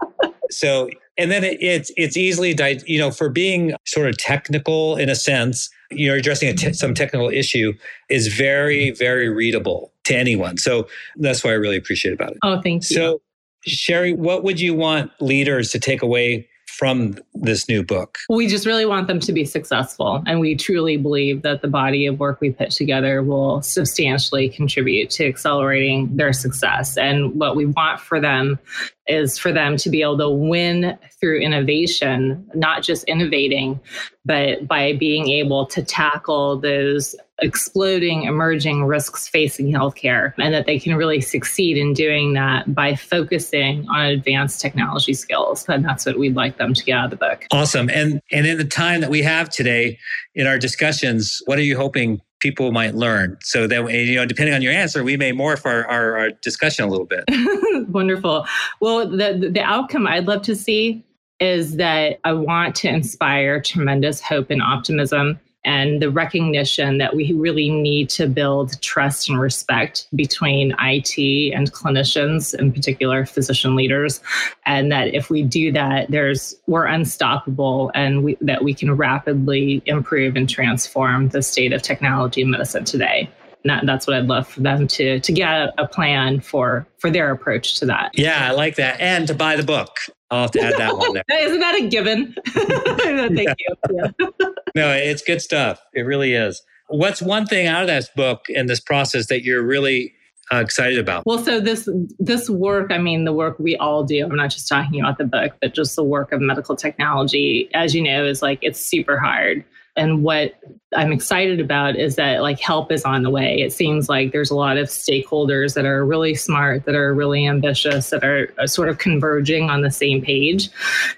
so 0.52 0.90
and 1.18 1.32
then 1.32 1.44
it, 1.44 1.58
it's 1.62 1.90
it's 1.96 2.18
easily 2.18 2.54
di- 2.54 2.82
you 2.86 3.00
know 3.00 3.12
for 3.12 3.30
being 3.30 3.74
sort 3.86 4.08
of 4.10 4.18
technical 4.18 4.98
in 4.98 5.08
a 5.10 5.16
sense 5.16 5.70
you're 5.90 6.16
addressing 6.18 6.54
te- 6.58 6.74
some 6.74 6.94
technical 6.94 7.30
issue 7.30 7.72
is 8.10 8.28
very 8.28 8.92
very 8.92 9.30
readable 9.30 9.94
to 10.04 10.14
anyone 10.16 10.58
so 10.58 10.86
that's 11.18 11.44
why 11.46 11.52
i 11.52 11.54
really 11.54 11.78
appreciate 11.78 12.12
about 12.14 12.32
it 12.32 12.38
Oh, 12.44 12.62
thank 12.62 12.90
you. 12.90 12.96
so 12.96 13.22
sherri 13.66 14.12
what 14.12 14.44
would 14.44 14.60
you 14.60 14.74
want 14.74 15.12
leaders 15.22 15.72
to 15.72 15.80
take 15.80 16.02
away 16.02 16.50
from 16.78 17.18
this 17.34 17.70
new 17.70 17.84
book 17.84 18.18
we 18.30 18.48
just 18.48 18.66
really 18.66 18.86
want 18.86 19.08
them 19.08 19.20
to 19.20 19.32
be 19.32 19.46
successful. 19.46 20.24
And 20.26 20.40
we 20.40 20.56
truly 20.56 20.98
believe 20.98 21.42
that 21.44 21.62
the 21.62 21.68
body 21.68 22.06
of 22.06 22.20
work 22.20 22.42
we 22.42 22.52
put 22.52 22.72
together 22.72 23.22
will 23.22 23.62
substantially 23.62 24.50
contribute 24.50 25.10
to 25.12 25.28
accelerating 25.28 26.16
their 26.16 26.34
success. 26.34 26.98
And 26.98 27.40
what 27.40 27.56
we 27.56 27.66
want 27.66 28.00
for 28.00 28.20
them 28.20 28.60
is 29.08 29.38
for 29.38 29.52
them 29.52 29.78
to 29.78 29.90
be 29.90 30.02
able 30.02 30.18
to 30.18 30.30
win 30.30 30.98
through 31.20 31.40
innovation, 31.40 32.50
not 32.54 32.84
just 32.84 33.04
innovating, 33.06 33.80
but 34.26 34.68
by 34.68 34.94
being 34.94 35.30
able 35.30 35.66
to 35.66 35.84
tackle 35.84 36.60
those 36.60 37.16
exploding 37.40 38.24
emerging 38.24 38.86
risks 38.86 39.28
facing 39.28 39.68
healthcare 39.68 40.34
and 40.38 40.54
that 40.54 40.66
they 40.66 40.80
can 40.80 40.96
really 40.96 41.20
succeed 41.20 41.78
in 41.78 41.94
doing 41.94 42.34
that 42.34 42.74
by 42.74 42.96
focusing 42.96 43.86
on 43.90 44.06
advanced 44.06 44.62
technology 44.62 45.14
skills. 45.14 45.68
And 45.68 45.84
that's 45.84 46.06
what 46.06 46.18
we'd 46.18 46.36
like 46.36 46.58
them 46.58 46.74
to 46.74 46.84
get 46.84 46.94
out 46.94 47.06
of 47.06 47.12
the 47.12 47.18
book. 47.18 47.46
Awesome. 47.52 47.90
And 47.90 48.22
and 48.32 48.46
in 48.46 48.58
the 48.58 48.64
time 48.64 49.02
that 49.02 49.10
we 49.10 49.24
have 49.24 49.50
today 49.50 50.00
in 50.36 50.48
our 50.48 50.58
discussions 50.58 51.42
what 51.46 51.58
are 51.58 51.64
you 51.64 51.76
hoping 51.76 52.22
people 52.44 52.74
might 52.74 52.94
learn. 52.94 53.38
So 53.42 53.66
that 53.68 53.90
you 53.92 54.16
know 54.16 54.26
depending 54.26 54.54
on 54.54 54.62
your 54.62 54.74
answer 54.74 55.04
we 55.04 55.16
may 55.18 55.32
morph 55.32 55.66
our, 55.66 55.88
our, 55.88 56.18
our 56.18 56.30
discussion 56.42 56.86
a 56.86 56.90
little 56.90 57.08
bit. 57.08 57.24
Wonderful. 57.88 58.46
Well 58.82 59.10
the 59.10 59.50
the 59.52 59.62
outcome 59.62 60.06
i'd 60.08 60.28
love 60.28 60.42
to 60.44 60.56
see 60.56 61.04
is 61.40 61.78
that 61.78 62.20
i 62.24 62.34
want 62.34 62.76
to 62.76 62.88
inspire 62.88 63.62
tremendous 63.62 64.22
hope 64.22 64.50
and 64.50 64.62
optimism 64.62 65.40
and 65.66 66.02
the 66.02 66.10
recognition 66.10 66.98
that 66.98 67.16
we 67.16 67.34
really 67.34 67.70
need 67.70 68.10
to 68.10 68.28
build 68.28 68.82
trust 68.82 69.30
and 69.30 69.40
respect 69.40 70.08
between 70.16 70.76
IT 70.80 71.54
and 71.54 71.72
clinicians, 71.72 72.58
in 72.58 72.72
particular 72.72 73.26
physician 73.26 73.76
leaders, 73.76 74.22
and 74.66 74.92
that 74.92 75.14
if 75.14 75.30
we 75.30 75.44
do 75.44 75.72
that, 75.72 76.10
there's 76.12 76.56
we're 76.68 76.86
unstoppable, 76.86 77.92
and 77.96 78.24
we, 78.24 78.38
that 78.42 78.64
we 78.64 78.74
can 78.74 78.96
rapidly 78.96 79.82
improve 79.86 80.36
and 80.36 80.50
transform 80.50 81.30
the 81.30 81.42
state 81.42 81.74
of 81.74 81.82
technology 81.82 82.44
medicine 82.44 82.84
today. 82.84 83.30
That's 83.64 84.06
what 84.08 84.18
I'd 84.18 84.28
love 84.28 84.48
for 84.48 84.60
them 84.60 84.88
to 84.90 85.20
to 85.22 85.32
get 85.32 85.74
a 85.78 85.88
plan 85.88 86.42
for 86.42 86.86
for 86.98 87.10
their 87.10 87.32
approach 87.32 87.80
to 87.80 87.86
that. 87.86 88.12
yeah 88.14 88.50
i 88.50 88.52
like 88.52 88.76
that 88.76 89.00
and 89.00 89.28
to 89.28 89.34
buy 89.34 89.56
the 89.56 89.64
book 89.64 89.98
i'll 90.34 90.42
have 90.42 90.52
to 90.52 90.62
add 90.62 90.74
that 90.78 90.98
one 90.98 91.14
there 91.14 91.24
Isn't 91.32 91.60
that 91.60 91.76
a 91.76 91.88
given? 91.88 92.36
Thank 92.48 93.50
Yeah. 93.50 93.54
you. 93.90 94.06
Yeah. 94.20 94.28
no 94.76 94.92
it's 94.92 95.22
good 95.22 95.42
stuff 95.42 95.82
it 95.94 96.02
really 96.02 96.34
is 96.34 96.62
what's 96.90 97.22
one 97.22 97.46
thing 97.46 97.68
out 97.68 97.82
of 97.84 97.88
this 97.88 98.10
book 98.16 98.46
and 98.56 98.70
this 98.70 98.80
process 98.80 99.28
that 99.28 99.44
you're 99.44 99.64
really 99.64 100.14
uh, 100.52 100.58
excited 100.58 101.00
about 101.00 101.26
Well, 101.26 101.40
so 101.40 101.62
this 101.62 101.88
this 102.20 102.50
work, 102.50 102.92
I 102.92 102.98
mean, 102.98 103.24
the 103.24 103.32
work 103.32 103.58
we 103.60 103.78
all 103.78 104.04
do. 104.04 104.26
I'm 104.26 104.36
not 104.36 104.52
just 104.52 104.68
talking 104.68 105.00
about 105.00 105.18
the 105.18 105.24
book, 105.24 105.54
but 105.62 105.74
just 105.74 105.96
the 105.96 106.04
work 106.04 106.34
of 106.34 106.42
medical 106.42 106.76
technology, 106.76 107.70
as 107.74 107.96
you 107.96 108.02
know, 108.02 108.26
is 108.26 108.42
like 108.42 108.60
it's 108.62 108.80
super 108.86 109.18
hard. 109.18 109.64
And 109.96 110.24
what 110.24 110.56
I'm 110.96 111.12
excited 111.12 111.60
about 111.60 111.96
is 111.96 112.16
that 112.16 112.42
like 112.42 112.60
help 112.60 112.92
is 112.92 113.04
on 113.04 113.24
the 113.24 113.30
way. 113.30 113.62
It 113.62 113.72
seems 113.72 114.10
like 114.10 114.32
there's 114.32 114.50
a 114.50 114.56
lot 114.56 114.78
of 114.78 114.88
stakeholders 114.88 115.76
that 115.76 115.86
are 115.86 116.06
really 116.06 116.34
smart, 116.34 116.86
that 116.86 116.96
are 116.96 117.14
really 117.14 117.48
ambitious, 117.48 118.10
that 118.10 118.24
are 118.24 118.52
uh, 118.58 118.66
sort 118.66 118.90
of 118.90 118.98
converging 118.98 119.70
on 119.70 119.82
the 119.82 119.92
same 119.92 120.22
page. 120.22 120.70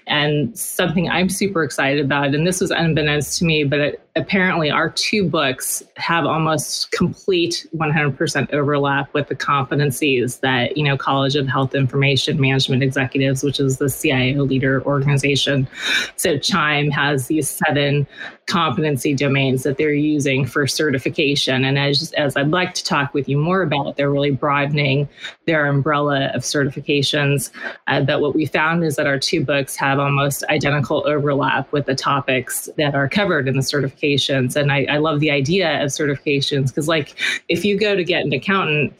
And 0.06 0.56
something 0.58 1.08
I'm 1.08 1.28
super 1.28 1.62
excited 1.62 2.04
about, 2.04 2.34
and 2.34 2.46
this 2.46 2.60
was 2.60 2.70
unbeknownst 2.70 3.38
to 3.38 3.44
me, 3.44 3.64
but 3.64 3.80
it, 3.80 4.05
apparently 4.16 4.70
our 4.70 4.88
two 4.90 5.28
books 5.28 5.82
have 5.96 6.24
almost 6.24 6.90
complete 6.90 7.66
100% 7.76 8.52
overlap 8.52 9.12
with 9.12 9.28
the 9.28 9.36
competencies 9.36 10.40
that, 10.40 10.76
you 10.76 10.82
know, 10.82 10.96
College 10.96 11.36
of 11.36 11.46
Health 11.46 11.74
Information 11.74 12.40
Management 12.40 12.82
Executives, 12.82 13.42
which 13.42 13.60
is 13.60 13.76
the 13.76 13.90
CIO 13.90 14.42
leader 14.42 14.82
organization. 14.84 15.68
So 16.16 16.38
Chime 16.38 16.90
has 16.90 17.26
these 17.26 17.50
seven 17.50 18.06
competency 18.46 19.12
domains 19.12 19.64
that 19.64 19.76
they're 19.76 19.92
using 19.92 20.46
for 20.46 20.66
certification. 20.66 21.64
And 21.64 21.78
as, 21.78 22.12
as 22.12 22.36
I'd 22.36 22.50
like 22.50 22.74
to 22.74 22.84
talk 22.84 23.12
with 23.12 23.28
you 23.28 23.36
more 23.36 23.62
about, 23.62 23.96
they're 23.96 24.10
really 24.10 24.30
broadening 24.30 25.08
their 25.46 25.66
umbrella 25.66 26.26
of 26.32 26.42
certifications. 26.42 27.50
Uh, 27.88 28.02
but 28.02 28.20
what 28.20 28.34
we 28.34 28.46
found 28.46 28.84
is 28.84 28.96
that 28.96 29.06
our 29.06 29.18
two 29.18 29.44
books 29.44 29.76
have 29.76 29.98
almost 29.98 30.44
identical 30.44 31.02
overlap 31.06 31.70
with 31.72 31.86
the 31.86 31.94
topics 31.94 32.68
that 32.78 32.94
are 32.94 33.08
covered 33.08 33.48
in 33.48 33.56
the 33.56 33.62
certifications. 34.06 34.56
And 34.56 34.72
I, 34.72 34.86
I 34.88 34.98
love 34.98 35.20
the 35.20 35.30
idea 35.30 35.82
of 35.82 35.90
certifications 35.90 36.68
because, 36.68 36.88
like, 36.88 37.14
if 37.48 37.64
you 37.64 37.78
go 37.78 37.96
to 37.96 38.04
get 38.04 38.24
an 38.24 38.32
accountant, 38.32 38.92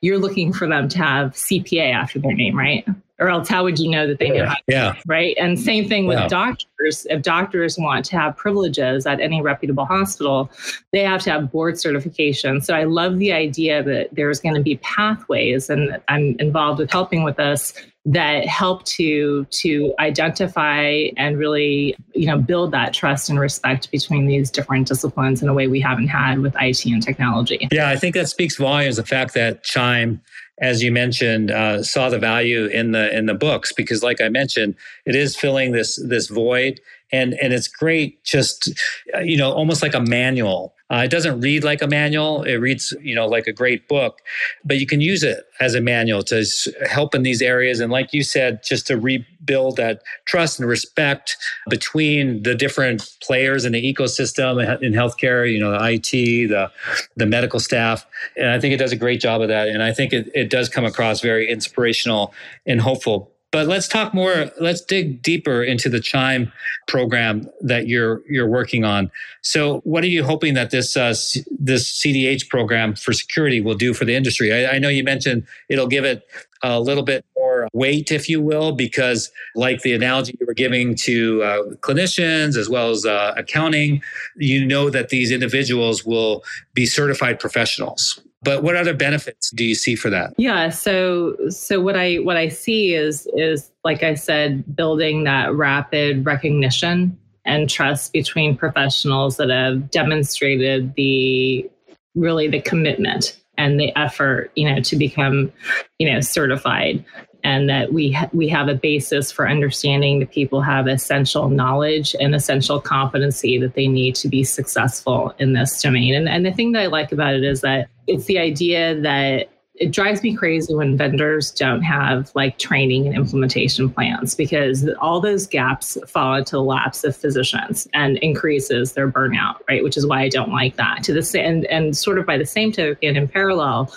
you're 0.00 0.18
looking 0.18 0.52
for 0.52 0.68
them 0.68 0.88
to 0.88 0.98
have 0.98 1.32
CPA 1.32 1.92
after 1.92 2.18
their 2.18 2.34
name, 2.34 2.56
right? 2.56 2.86
Or 3.22 3.28
else, 3.28 3.48
how 3.48 3.62
would 3.62 3.78
you 3.78 3.88
know 3.88 4.06
that 4.08 4.18
they 4.18 4.30
know 4.30 4.46
how 4.46 4.56
yeah 4.66 4.94
right? 5.06 5.36
And 5.38 5.58
same 5.58 5.88
thing 5.88 6.06
with 6.06 6.18
Yeah. 6.18 6.26
doctors. 6.26 7.06
If 7.08 7.22
doctors 7.22 7.78
want 7.78 8.04
to 8.06 8.18
have 8.18 8.36
privileges 8.36 9.06
at 9.06 9.20
any 9.20 9.40
reputable 9.40 9.84
hospital, 9.84 10.50
they 10.92 11.04
have 11.04 11.22
to 11.22 11.30
have 11.30 11.52
board 11.52 11.78
certification. 11.78 12.60
So 12.60 12.74
I 12.74 12.82
love 12.84 13.18
the 13.18 13.32
idea 13.32 13.82
that 13.84 14.08
there's 14.12 14.40
going 14.40 14.56
to 14.56 14.60
be 14.60 14.76
pathways, 14.78 15.70
and 15.70 16.00
I'm 16.08 16.34
involved 16.40 16.80
with 16.80 16.90
helping 16.90 17.22
with 17.22 17.36
this 17.36 17.72
that 18.04 18.44
help 18.48 18.82
to 18.84 19.44
to 19.50 19.94
identify 20.00 21.08
and 21.16 21.38
really 21.38 21.96
you 22.14 22.26
know 22.26 22.36
build 22.36 22.72
that 22.72 22.92
trust 22.92 23.30
and 23.30 23.38
respect 23.38 23.88
between 23.92 24.26
these 24.26 24.50
different 24.50 24.88
disciplines 24.88 25.40
in 25.40 25.48
a 25.48 25.54
way 25.54 25.68
we 25.68 25.78
haven't 25.78 26.08
had 26.08 26.40
with 26.40 26.56
IT 26.60 26.84
and 26.86 27.00
technology. 27.00 27.68
Yeah, 27.70 27.88
I 27.90 27.96
think 27.96 28.16
that 28.16 28.28
speaks 28.28 28.56
volumes. 28.56 28.96
The 28.96 29.06
fact 29.06 29.34
that 29.34 29.62
Chime, 29.62 30.20
as 30.62 30.80
you 30.82 30.92
mentioned, 30.92 31.50
uh, 31.50 31.82
saw 31.82 32.08
the 32.08 32.20
value 32.20 32.66
in 32.66 32.92
the 32.92 33.14
in 33.14 33.26
the 33.26 33.34
books 33.34 33.72
because, 33.72 34.02
like 34.02 34.20
I 34.20 34.28
mentioned, 34.28 34.76
it 35.04 35.16
is 35.16 35.36
filling 35.36 35.72
this 35.72 36.00
this 36.08 36.28
void, 36.28 36.80
and 37.10 37.34
and 37.34 37.52
it's 37.52 37.66
great. 37.66 38.22
Just 38.24 38.72
uh, 39.14 39.18
you 39.18 39.36
know, 39.36 39.52
almost 39.52 39.82
like 39.82 39.94
a 39.94 40.00
manual. 40.00 40.74
Uh, 40.92 40.98
it 40.98 41.10
doesn't 41.10 41.40
read 41.40 41.64
like 41.64 41.80
a 41.80 41.86
manual. 41.86 42.42
It 42.42 42.56
reads 42.56 42.92
you 43.00 43.14
know 43.14 43.26
like 43.26 43.46
a 43.46 43.52
great 43.52 43.88
book, 43.88 44.18
but 44.64 44.78
you 44.78 44.86
can 44.86 45.00
use 45.00 45.22
it 45.22 45.44
as 45.58 45.74
a 45.74 45.80
manual 45.80 46.22
to 46.24 46.44
help 46.88 47.14
in 47.14 47.22
these 47.22 47.40
areas. 47.40 47.80
And 47.80 47.90
like 47.90 48.12
you 48.12 48.22
said, 48.22 48.62
just 48.62 48.86
to 48.88 48.96
rebuild 48.98 49.76
that 49.76 50.02
trust 50.26 50.60
and 50.60 50.68
respect 50.68 51.36
between 51.70 52.42
the 52.42 52.54
different 52.54 53.16
players 53.22 53.64
in 53.64 53.72
the 53.72 53.94
ecosystem 53.94 54.82
in 54.82 54.92
healthcare. 54.92 55.50
You 55.50 55.60
know, 55.60 55.70
the 55.70 55.92
IT, 55.92 56.48
the 56.48 56.70
the 57.16 57.26
medical 57.26 57.58
staff. 57.58 58.06
And 58.36 58.50
I 58.50 58.60
think 58.60 58.74
it 58.74 58.78
does 58.78 58.92
a 58.92 58.96
great 58.96 59.20
job 59.20 59.40
of 59.40 59.48
that. 59.48 59.68
And 59.68 59.82
I 59.82 59.92
think 59.92 60.12
it, 60.12 60.30
it 60.34 60.50
does 60.50 60.68
come 60.68 60.84
across 60.84 61.20
very 61.20 61.48
inspirational 61.48 62.34
and 62.66 62.80
hopeful. 62.80 63.32
But 63.52 63.68
let's 63.68 63.86
talk 63.86 64.14
more. 64.14 64.50
Let's 64.58 64.80
dig 64.80 65.22
deeper 65.22 65.62
into 65.62 65.90
the 65.90 66.00
Chime 66.00 66.50
program 66.88 67.48
that 67.60 67.86
you're 67.86 68.22
you're 68.28 68.48
working 68.48 68.84
on. 68.84 69.10
So, 69.42 69.80
what 69.84 70.02
are 70.02 70.08
you 70.08 70.24
hoping 70.24 70.54
that 70.54 70.70
this 70.70 70.96
uh, 70.96 71.12
C- 71.12 71.44
this 71.50 72.02
CDH 72.02 72.48
program 72.48 72.94
for 72.94 73.12
security 73.12 73.60
will 73.60 73.74
do 73.74 73.92
for 73.92 74.06
the 74.06 74.16
industry? 74.16 74.52
I, 74.52 74.76
I 74.76 74.78
know 74.78 74.88
you 74.88 75.04
mentioned 75.04 75.46
it'll 75.68 75.86
give 75.86 76.04
it 76.04 76.26
a 76.62 76.80
little 76.80 77.02
bit 77.02 77.24
weight, 77.72 78.10
if 78.10 78.28
you 78.28 78.40
will, 78.40 78.72
because 78.72 79.30
like 79.54 79.82
the 79.82 79.92
analogy 79.92 80.36
you 80.40 80.46
were 80.46 80.54
giving 80.54 80.94
to 80.96 81.42
uh, 81.42 81.62
clinicians 81.80 82.56
as 82.56 82.68
well 82.68 82.90
as 82.90 83.04
uh, 83.06 83.34
accounting, 83.36 84.02
you 84.36 84.64
know 84.64 84.90
that 84.90 85.08
these 85.08 85.30
individuals 85.30 86.04
will 86.04 86.44
be 86.74 86.86
certified 86.86 87.38
professionals. 87.38 88.20
But 88.44 88.64
what 88.64 88.74
other 88.74 88.92
benefits 88.92 89.50
do 89.50 89.64
you 89.64 89.76
see 89.76 89.94
for 89.94 90.10
that? 90.10 90.34
Yeah, 90.36 90.70
so 90.70 91.36
so 91.48 91.80
what 91.80 91.96
I 91.96 92.16
what 92.16 92.36
I 92.36 92.48
see 92.48 92.94
is 92.94 93.28
is 93.34 93.70
like 93.84 94.02
I 94.02 94.14
said 94.14 94.74
building 94.74 95.24
that 95.24 95.54
rapid 95.54 96.26
recognition 96.26 97.16
and 97.44 97.68
trust 97.70 98.12
between 98.12 98.56
professionals 98.56 99.36
that 99.36 99.50
have 99.50 99.90
demonstrated 99.90 100.94
the 100.96 101.68
really 102.14 102.48
the 102.48 102.60
commitment 102.60 103.38
and 103.58 103.78
the 103.78 103.96
effort, 103.96 104.50
you 104.54 104.68
know, 104.68 104.80
to 104.80 104.96
become, 104.96 105.52
you 105.98 106.10
know, 106.10 106.20
certified 106.20 107.04
and 107.44 107.68
that 107.68 107.92
we 107.92 108.12
ha- 108.12 108.30
we 108.32 108.48
have 108.48 108.68
a 108.68 108.74
basis 108.74 109.30
for 109.30 109.48
understanding 109.48 110.20
that 110.20 110.30
people 110.30 110.60
have 110.60 110.86
essential 110.86 111.48
knowledge 111.48 112.14
and 112.20 112.34
essential 112.34 112.80
competency 112.80 113.58
that 113.58 113.74
they 113.74 113.88
need 113.88 114.14
to 114.16 114.28
be 114.28 114.44
successful 114.44 115.34
in 115.38 115.52
this 115.52 115.80
domain. 115.82 116.14
And 116.14 116.28
and 116.28 116.46
the 116.46 116.52
thing 116.52 116.72
that 116.72 116.82
I 116.82 116.86
like 116.86 117.12
about 117.12 117.34
it 117.34 117.44
is 117.44 117.60
that 117.60 117.88
it's 118.06 118.24
the 118.24 118.38
idea 118.38 119.00
that 119.00 119.51
it 119.76 119.90
drives 119.90 120.22
me 120.22 120.36
crazy 120.36 120.74
when 120.74 120.98
vendors 120.98 121.50
don't 121.50 121.80
have 121.80 122.30
like 122.34 122.58
training 122.58 123.06
and 123.06 123.16
implementation 123.16 123.88
plans 123.88 124.34
because 124.34 124.86
all 125.00 125.18
those 125.18 125.46
gaps 125.46 125.96
fall 126.06 126.34
into 126.34 126.52
the 126.52 126.62
laps 126.62 127.04
of 127.04 127.16
physicians 127.16 127.88
and 127.94 128.18
increases 128.18 128.92
their 128.92 129.10
burnout, 129.10 129.56
right? 129.70 129.82
Which 129.82 129.96
is 129.96 130.06
why 130.06 130.22
I 130.22 130.28
don't 130.28 130.50
like 130.50 130.76
that. 130.76 131.02
To 131.04 131.14
the 131.14 131.40
and 131.40 131.64
and 131.66 131.96
sort 131.96 132.18
of 132.18 132.26
by 132.26 132.36
the 132.36 132.44
same 132.44 132.70
token, 132.70 133.16
in 133.16 133.26
parallel, 133.28 133.90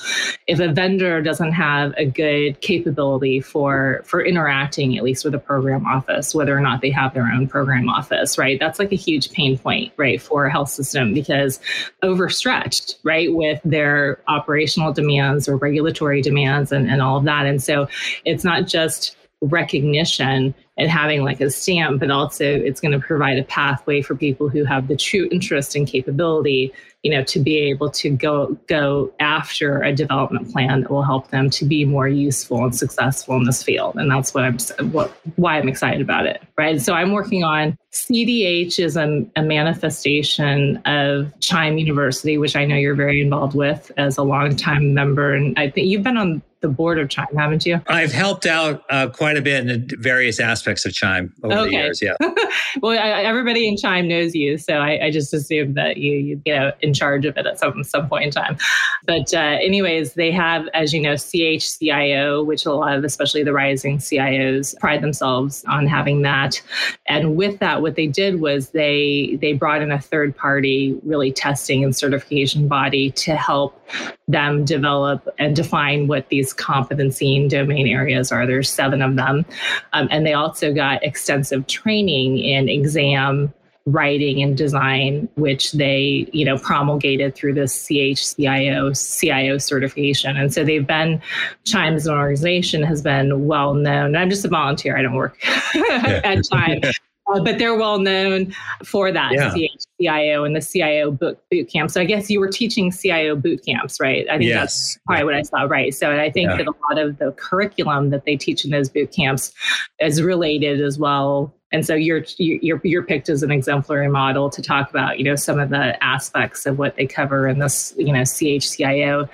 if 0.48 0.62
a 0.62 0.72
vendor 0.72 1.22
doesn't 1.22 1.52
have 1.52 1.94
a 1.98 2.06
good 2.06 2.62
capability 2.62 3.42
for 3.42 4.02
for 4.06 4.24
interacting 4.24 4.98
at 4.98 5.04
least 5.04 5.26
with 5.26 5.36
a 5.36 5.40
program 5.40 5.86
office, 5.86 6.34
whether 6.34 6.58
or 6.58 6.62
not 6.62 6.80
they 6.80 6.90
have 6.90 7.14
their 7.14 7.26
own 7.28 7.50
program 7.50 7.90
office, 7.90 8.38
right? 8.38 8.60
That's 8.62 8.80
like 8.80 8.94
a 8.94 8.96
huge 8.96 9.32
pain 9.32 9.58
point, 9.58 9.92
right, 9.98 10.22
for 10.22 10.46
a 10.46 10.52
health 10.52 10.70
system 10.70 11.14
because 11.14 11.60
overstretched, 12.02 12.96
right, 13.04 13.34
with 13.34 13.60
their 13.66 14.22
operational 14.30 14.94
demands 14.94 15.50
or 15.50 15.58
regulatory 15.66 16.22
demands 16.22 16.72
and, 16.72 16.90
and 16.90 17.02
all 17.02 17.18
of 17.18 17.26
that. 17.26 17.46
And 17.46 17.62
so 17.62 17.88
it's 18.24 18.44
not 18.44 18.68
just 18.68 19.18
recognition 19.42 20.54
and 20.78 20.90
having 20.90 21.24
like 21.24 21.42
a 21.42 21.50
stamp, 21.50 22.00
but 22.00 22.12
also 22.12 22.46
it's 22.46 22.80
going 22.80 22.92
to 22.92 23.00
provide 23.00 23.38
a 23.38 23.44
pathway 23.44 24.02
for 24.02 24.16
people 24.16 24.50
who 24.50 24.64
have 24.64 24.88
the 24.88 24.96
true 24.96 25.28
interest 25.32 25.76
and 25.76 25.88
capability 25.88 26.72
you 27.06 27.12
know, 27.12 27.24
to 27.24 27.40
be 27.40 27.58
able 27.58 27.92
to 27.92 28.10
go 28.10 28.58
go 28.66 29.14
after 29.20 29.84
a 29.84 29.94
development 29.94 30.52
plan 30.52 30.82
that 30.82 30.90
will 30.90 31.04
help 31.04 31.30
them 31.30 31.52
to 31.52 31.64
be 31.64 31.86
more 31.86 32.08
useful 32.08 32.64
and 32.64 32.76
successful 32.76 33.36
in 33.36 33.44
this 33.44 33.62
field. 33.62 33.96
And 33.96 34.10
that's 34.10 34.34
what 34.34 34.44
I'm 34.44 34.58
what 34.92 35.12
why 35.36 35.60
I'm 35.60 35.70
excited 35.70 36.02
about 36.02 36.26
it. 36.26 36.42
Right. 36.58 36.82
So 36.82 36.94
I'm 36.94 37.12
working 37.12 37.44
on 37.44 37.78
CDH 37.94 38.84
is 38.84 38.98
a, 38.98 39.24
a 39.36 39.44
manifestation 39.44 40.78
of 40.86 41.32
Chime 41.42 41.78
University, 41.78 42.40
which 42.40 42.56
I 42.56 42.66
know 42.66 42.76
you're 42.76 42.96
very 42.96 43.22
involved 43.22 43.56
with 43.56 43.92
as 43.98 44.18
a 44.18 44.24
longtime 44.24 44.96
member. 44.96 45.34
And 45.34 45.58
I 45.60 45.70
think 45.70 45.86
you've 45.86 46.04
been 46.04 46.18
on 46.18 46.42
the 46.66 46.68
board 46.68 46.98
of 46.98 47.10
Chime, 47.10 47.28
haven't 47.38 47.66
you? 47.66 47.80
I've 47.88 48.12
helped 48.12 48.48
out 48.48 48.84
uh, 48.90 49.08
quite 49.10 49.38
a 49.38 49.42
bit 49.42 49.70
in 49.70 49.88
various 50.00 50.40
aspects 50.40 50.84
of 50.86 50.94
Chime 50.94 51.32
over 51.44 51.54
okay. 51.54 51.66
the 51.66 51.72
years. 51.72 52.02
Yeah. 52.02 52.16
well, 52.82 52.98
I, 52.98 53.22
everybody 53.22 53.68
in 53.68 53.78
Chime 53.78 54.08
knows 54.08 54.34
you, 54.34 54.58
so 54.58 54.74
I, 54.74 55.06
I, 55.06 55.12
just 55.12 55.32
assumed 55.32 55.76
that 55.76 55.98
you, 55.98 56.14
you, 56.14 56.42
you 56.44 56.56
know, 56.56 56.72
in 56.82 56.94
charge 56.96 57.26
of 57.26 57.38
it 57.38 57.46
at 57.46 57.60
some 57.60 57.84
some 57.84 58.10
point 58.10 58.26
in 58.26 58.32
time. 58.32 58.58
But 59.06 59.34
uh, 59.34 59.58
anyways, 59.62 60.14
they 60.14 60.32
have, 60.32 60.68
as 60.74 60.94
you 60.94 61.02
know, 61.02 61.14
CHCIO, 61.14 62.46
which 62.46 62.66
a 62.66 62.74
lot 62.74 62.96
of, 62.96 63.04
especially 63.04 63.44
the 63.44 63.54
rising 63.54 64.00
CIOs, 64.00 64.78
pride 64.80 65.02
themselves 65.02 65.64
on 65.68 65.86
having 65.86 66.24
that. 66.24 66.62
And 67.08 67.36
with 67.36 67.60
that, 67.60 67.82
what 67.82 67.96
they 67.96 68.08
did 68.08 68.42
was 68.42 68.70
they 68.70 69.38
they 69.42 69.54
brought 69.54 69.82
in 69.82 69.92
a 69.92 70.00
third 70.00 70.36
party, 70.36 71.00
really 71.04 71.32
testing 71.32 71.84
and 71.84 71.96
certification 71.96 72.68
body 72.68 73.12
to 73.12 73.36
help 73.36 73.80
them 74.28 74.66
develop 74.66 75.28
and 75.38 75.56
define 75.56 76.08
what 76.08 76.30
these 76.30 76.54
competency 76.54 77.38
and 77.38 77.50
domain 77.50 77.88
areas 77.88 78.32
are. 78.32 78.48
There's 78.48 78.70
seven 78.70 79.02
of 79.02 79.16
them. 79.16 79.46
Um, 79.94 80.08
and 80.12 80.26
they 80.26 80.34
also 80.34 80.74
got 80.74 81.04
extensive 81.04 81.68
training 81.68 82.40
in 82.40 82.70
exam 82.70 83.54
writing 83.86 84.42
and 84.42 84.58
design, 84.58 85.30
which 85.36 85.72
they, 85.74 86.28
you 86.34 86.44
know, 86.44 86.58
promulgated 86.58 87.36
through 87.36 87.54
this 87.54 87.88
CHCIO 87.88 89.20
CIO 89.20 89.58
certification. 89.60 90.36
And 90.36 90.52
so 90.52 90.64
they've 90.64 90.86
been 90.86 91.22
Chime 91.66 91.94
as 91.94 92.08
an 92.08 92.16
organization 92.16 92.82
has 92.84 93.02
been 93.02 93.46
well 93.46 93.76
known. 93.76 94.16
I'm 94.16 94.30
just 94.30 94.44
a 94.44 94.48
volunteer. 94.48 94.98
I 94.98 95.04
don't 95.04 95.14
work 95.14 95.38
at 95.46 96.44
Chime. 96.52 96.82
Uh, 97.34 97.40
but 97.42 97.58
they're 97.58 97.76
well 97.76 97.98
known 97.98 98.54
for 98.84 99.12
that 99.12 99.32
yeah. 99.34 99.52
CIO 100.00 100.44
and 100.44 100.56
the 100.56 100.62
CIO 100.62 101.10
boot, 101.10 101.40
boot 101.50 101.68
camp. 101.68 101.90
So 101.90 102.00
I 102.00 102.04
guess 102.04 102.30
you 102.30 102.40
were 102.40 102.50
teaching 102.50 102.92
CIO 102.92 103.36
boot 103.36 103.66
camps, 103.66 104.00
right? 104.00 104.28
I 104.30 104.38
think 104.38 104.50
yes. 104.50 104.60
that's 104.60 105.00
probably 105.08 105.22
yeah. 105.22 105.26
what 105.26 105.34
I 105.34 105.42
saw, 105.42 105.62
right? 105.64 105.92
So 105.92 106.12
I 106.12 106.30
think 106.30 106.52
yeah. 106.52 106.58
that 106.58 106.68
a 106.68 106.74
lot 106.88 107.00
of 107.00 107.18
the 107.18 107.32
curriculum 107.32 108.12
that 108.12 108.26
they 108.26 108.36
teach 108.36 108.64
in 108.64 108.70
those 108.70 108.90
boot 108.90 109.12
camps 109.12 109.54
is 110.00 110.22
related 110.22 110.80
as 110.82 111.00
well 111.00 111.52
and 111.76 111.86
so 111.86 111.94
you're 111.94 112.24
you're 112.38 112.80
you're 112.86 113.04
picked 113.04 113.28
as 113.28 113.44
an 113.44 113.52
exemplary 113.52 114.08
model 114.08 114.50
to 114.50 114.62
talk 114.62 114.90
about 114.90 115.20
you 115.20 115.26
know 115.26 115.36
some 115.36 115.60
of 115.60 115.70
the 115.72 116.02
aspects 116.02 116.66
of 116.66 116.80
what 116.80 116.96
they 116.96 117.06
cover 117.06 117.50
in 117.50 117.60
this 117.60 117.94
you 117.98 118.14
know 118.14 118.22
CHCIO, 118.22 119.28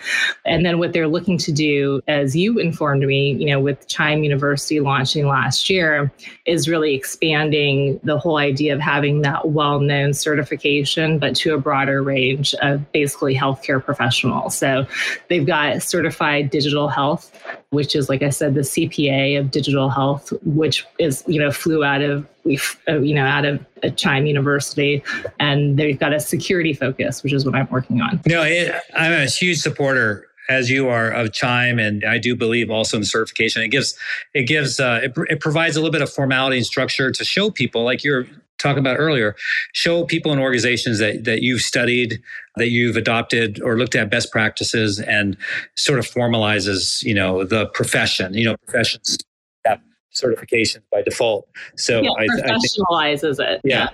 and 0.44 0.66
then 0.66 0.80
what 0.80 0.92
they're 0.92 1.08
looking 1.08 1.38
to 1.38 1.52
do, 1.52 2.02
as 2.08 2.36
you 2.36 2.58
informed 2.58 3.04
me, 3.04 3.34
you 3.34 3.46
know, 3.46 3.60
with 3.60 3.88
Chime 3.88 4.24
University 4.24 4.80
launching 4.80 5.28
last 5.28 5.70
year, 5.70 6.12
is 6.48 6.68
really 6.68 6.96
expanding 6.96 8.00
the 8.04 8.18
whole 8.18 8.38
idea 8.38 8.74
of 8.74 8.80
having 8.80 9.22
that 9.22 9.50
well-known 9.50 10.16
certification, 10.16 11.20
but 11.20 11.36
to 11.36 11.54
a 11.54 11.60
broader 11.60 12.02
range 12.02 12.56
of 12.64 12.92
basically 12.92 13.36
healthcare 13.36 13.84
professionals. 13.84 14.58
So 14.58 14.88
they've 15.28 15.46
got 15.46 15.84
certified 15.84 16.50
digital 16.50 16.88
health, 16.88 17.32
which 17.72 17.96
is 17.96 18.10
like 18.10 18.22
I 18.22 18.30
said, 18.30 18.54
the 18.54 18.62
CPA 18.62 19.40
of 19.40 19.50
digital 19.50 19.90
health, 19.90 20.32
which 20.44 20.86
is 21.00 21.24
you 21.28 21.40
know 21.40 21.52
flew 21.52 21.84
out 21.84 22.02
of 22.02 22.28
we 22.44 22.60
uh, 22.88 23.00
you 23.00 23.16
know 23.16 23.26
out 23.26 23.46
of 23.46 23.66
a 23.82 23.90
Chime 23.90 24.26
University, 24.26 25.04
and 25.40 25.78
they've 25.78 25.98
got 25.98 26.14
a 26.14 26.20
security 26.20 26.74
focus, 26.74 27.24
which 27.24 27.34
is 27.34 27.46
what 27.46 27.56
I'm 27.56 27.68
working 27.72 28.02
on. 28.02 28.22
No, 28.28 28.44
it, 28.44 28.74
I'm 28.94 29.14
a 29.14 29.26
huge 29.26 29.60
supporter 29.60 30.28
as 30.50 30.70
you 30.70 30.90
are 30.90 31.10
of 31.12 31.32
chime. 31.32 31.80
And 31.80 32.04
i 32.04 32.18
do 32.18 32.36
believe 32.36 32.70
also 32.70 32.98
in 32.98 33.06
certification. 33.06 33.62
It 33.62 33.70
gives 33.70 33.98
it 34.34 34.44
gives 34.44 34.80
uh, 34.80 35.00
it, 35.04 35.14
it, 35.30 35.40
provides 35.40 35.78
a 35.78 35.80
little 35.80 35.92
bit 35.92 36.02
of 36.02 36.12
formality 36.12 36.58
and 36.58 36.66
structure 36.66 37.10
to 37.12 37.24
show 37.24 37.50
people 37.50 37.84
like 37.84 38.04
you're 38.04 38.28
talking 38.62 38.80
about 38.80 38.98
earlier 38.98 39.36
show 39.74 40.06
people 40.06 40.32
and 40.32 40.40
organizations 40.40 41.00
that 41.00 41.24
that 41.24 41.42
you've 41.42 41.62
studied 41.62 42.22
that 42.58 42.70
you've 42.70 42.96
adopted 42.96 43.62
or 43.62 43.78
looked 43.78 43.96
at 43.96 44.10
best 44.10 44.32
practices 44.32 45.00
and 45.00 45.38
sort 45.76 46.00
of 46.00 46.06
formalizes 46.06 47.04
you 47.04 47.14
know 47.14 47.44
the 47.44 47.66
profession 47.68 48.34
you 48.34 48.46
know 48.46 48.56
professions 48.68 49.18
have 49.66 49.80
certifications 50.14 50.82
by 50.92 51.02
default. 51.02 51.48
So 51.76 52.02
yeah, 52.02 52.12
I, 52.12 52.28
professionalizes 52.28 53.40
I 53.40 53.48
think, 53.48 53.50
it. 53.50 53.62
Yeah. 53.64 53.78
Yeah. 53.84 53.90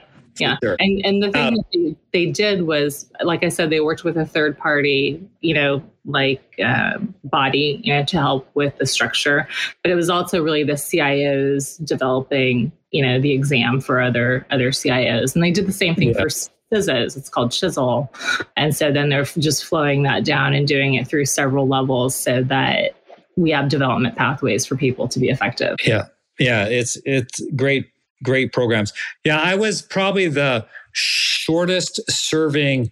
Sure. 0.61 0.75
And 0.79 1.01
and 1.05 1.23
the 1.23 1.31
thing 1.31 1.47
um, 1.47 1.57
they, 1.73 1.95
they, 2.11 2.31
did 2.31 2.63
was, 2.63 3.09
like 3.21 3.43
I 3.43 3.49
said, 3.49 3.69
they 3.69 3.79
worked 3.79 4.03
with 4.03 4.17
a 4.17 4.25
third 4.25 4.57
party, 4.57 5.21
you 5.41 5.53
know, 5.53 5.83
like 6.05 6.41
uh, 6.63 6.97
body, 7.23 7.79
you 7.83 7.93
know, 7.93 8.03
to 8.05 8.17
help 8.17 8.49
with 8.53 8.77
the 8.77 8.85
structure. 8.85 9.47
But 9.83 9.91
it 9.91 9.95
was 9.95 10.09
also 10.09 10.43
really 10.43 10.63
the 10.63 10.73
CIOs 10.73 11.83
developing, 11.85 12.71
you 12.91 13.03
know, 13.03 13.19
the 13.19 13.31
exam 13.31 13.81
for 13.81 14.01
other 14.01 14.45
other 14.51 14.71
CIOs, 14.71 15.35
and 15.35 15.43
they 15.43 15.51
did 15.51 15.67
the 15.67 15.73
same 15.73 15.95
thing 15.95 16.09
yeah. 16.09 16.21
for 16.21 16.27
CISOs. 16.27 17.17
It's 17.17 17.29
called 17.29 17.51
Chisel, 17.51 18.13
and 18.55 18.75
so 18.75 18.91
then 18.91 19.09
they're 19.09 19.23
just 19.23 19.65
flowing 19.65 20.03
that 20.03 20.25
down 20.25 20.53
and 20.53 20.67
doing 20.67 20.95
it 20.95 21.07
through 21.07 21.25
several 21.25 21.67
levels 21.67 22.15
so 22.15 22.43
that 22.43 22.93
we 23.37 23.51
have 23.51 23.69
development 23.69 24.15
pathways 24.17 24.65
for 24.65 24.75
people 24.75 25.07
to 25.07 25.19
be 25.19 25.29
effective. 25.29 25.77
Yeah. 25.85 26.05
Yeah. 26.39 26.65
It's, 26.65 26.97
it's 27.05 27.41
great, 27.55 27.87
great 28.23 28.53
programs. 28.53 28.93
Yeah. 29.23 29.39
I 29.39 29.55
was 29.55 29.81
probably 29.81 30.27
the 30.27 30.65
shortest 30.91 31.99
serving 32.09 32.91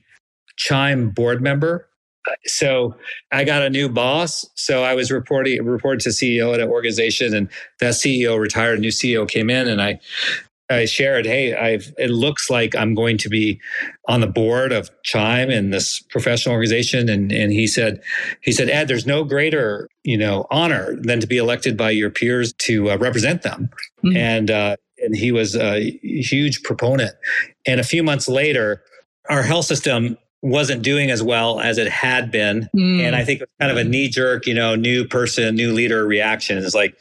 Chime 0.58 1.10
board 1.10 1.42
member. 1.42 1.90
So 2.46 2.96
I 3.32 3.44
got 3.44 3.62
a 3.62 3.70
new 3.70 3.90
boss. 3.90 4.46
So 4.56 4.84
I 4.84 4.96
was 4.96 5.12
reporting 5.12 5.64
reported 5.64 6.02
to 6.02 6.10
CEO 6.10 6.54
at 6.54 6.60
an 6.60 6.70
organization, 6.70 7.36
and 7.36 7.50
that 7.80 7.94
CEO 7.94 8.40
retired. 8.40 8.80
A 8.80 8.82
new 8.82 8.90
CEO 8.90 9.30
came 9.30 9.50
in, 9.50 9.68
and 9.68 9.82
I 9.82 10.00
I 10.70 10.86
shared, 10.86 11.26
hey, 11.26 11.54
I've 11.54 11.94
it 11.98 12.10
looks 12.10 12.50
like 12.50 12.76
I'm 12.76 12.96
going 12.96 13.18
to 13.20 13.30
be 13.30 13.60
on 14.08 14.22
the 14.22 14.28
board 14.28 14.72
of 14.72 14.90
Chime 15.04 15.52
in 15.52 15.70
this 15.70 16.02
professional 16.10 16.54
organization. 16.54 17.10
And 17.10 17.32
and 17.32 17.52
he 17.52 17.68
said, 17.68 18.02
he 18.42 18.52
said, 18.52 18.70
Ed, 18.70 18.88
there's 18.88 19.06
no 19.06 19.24
greater, 19.24 19.88
you 20.04 20.18
know, 20.18 20.48
honor 20.50 20.96
than 21.00 21.20
to 21.20 21.28
be 21.28 21.38
elected 21.38 21.78
by 21.78 21.92
your 21.92 22.10
peers 22.10 22.54
to 22.54 22.90
uh, 22.92 22.98
represent 22.98 23.44
them. 23.44 23.70
Mm-hmm. 24.04 24.18
And 24.18 24.52
uh, 24.52 24.76
and 25.00 25.16
he 25.16 25.32
was 25.32 25.56
a 25.56 25.92
huge 26.02 26.64
proponent. 26.64 27.12
And 27.66 27.80
a 27.80 27.84
few 27.84 28.04
months 28.04 28.28
later, 28.28 28.84
our 29.30 29.44
health 29.44 29.66
system 29.66 30.18
wasn't 30.46 30.84
doing 30.84 31.10
as 31.10 31.24
well 31.24 31.60
as 31.60 31.80
it 31.80 31.88
had 31.88 32.30
been. 32.30 32.70
Mm. 32.76 33.02
And 33.02 33.16
I 33.16 33.26
think 33.26 33.42
it 33.42 33.50
was 33.50 33.68
kind 33.68 33.72
of 33.72 33.84
a 33.84 33.90
knee 33.90 34.08
jerk, 34.08 34.46
you 34.46 34.54
know, 34.54 34.76
new 34.76 35.04
person, 35.04 35.56
new 35.56 35.74
leader 35.74 36.06
reaction. 36.06 36.60
It's 36.60 36.76
like, 36.76 36.96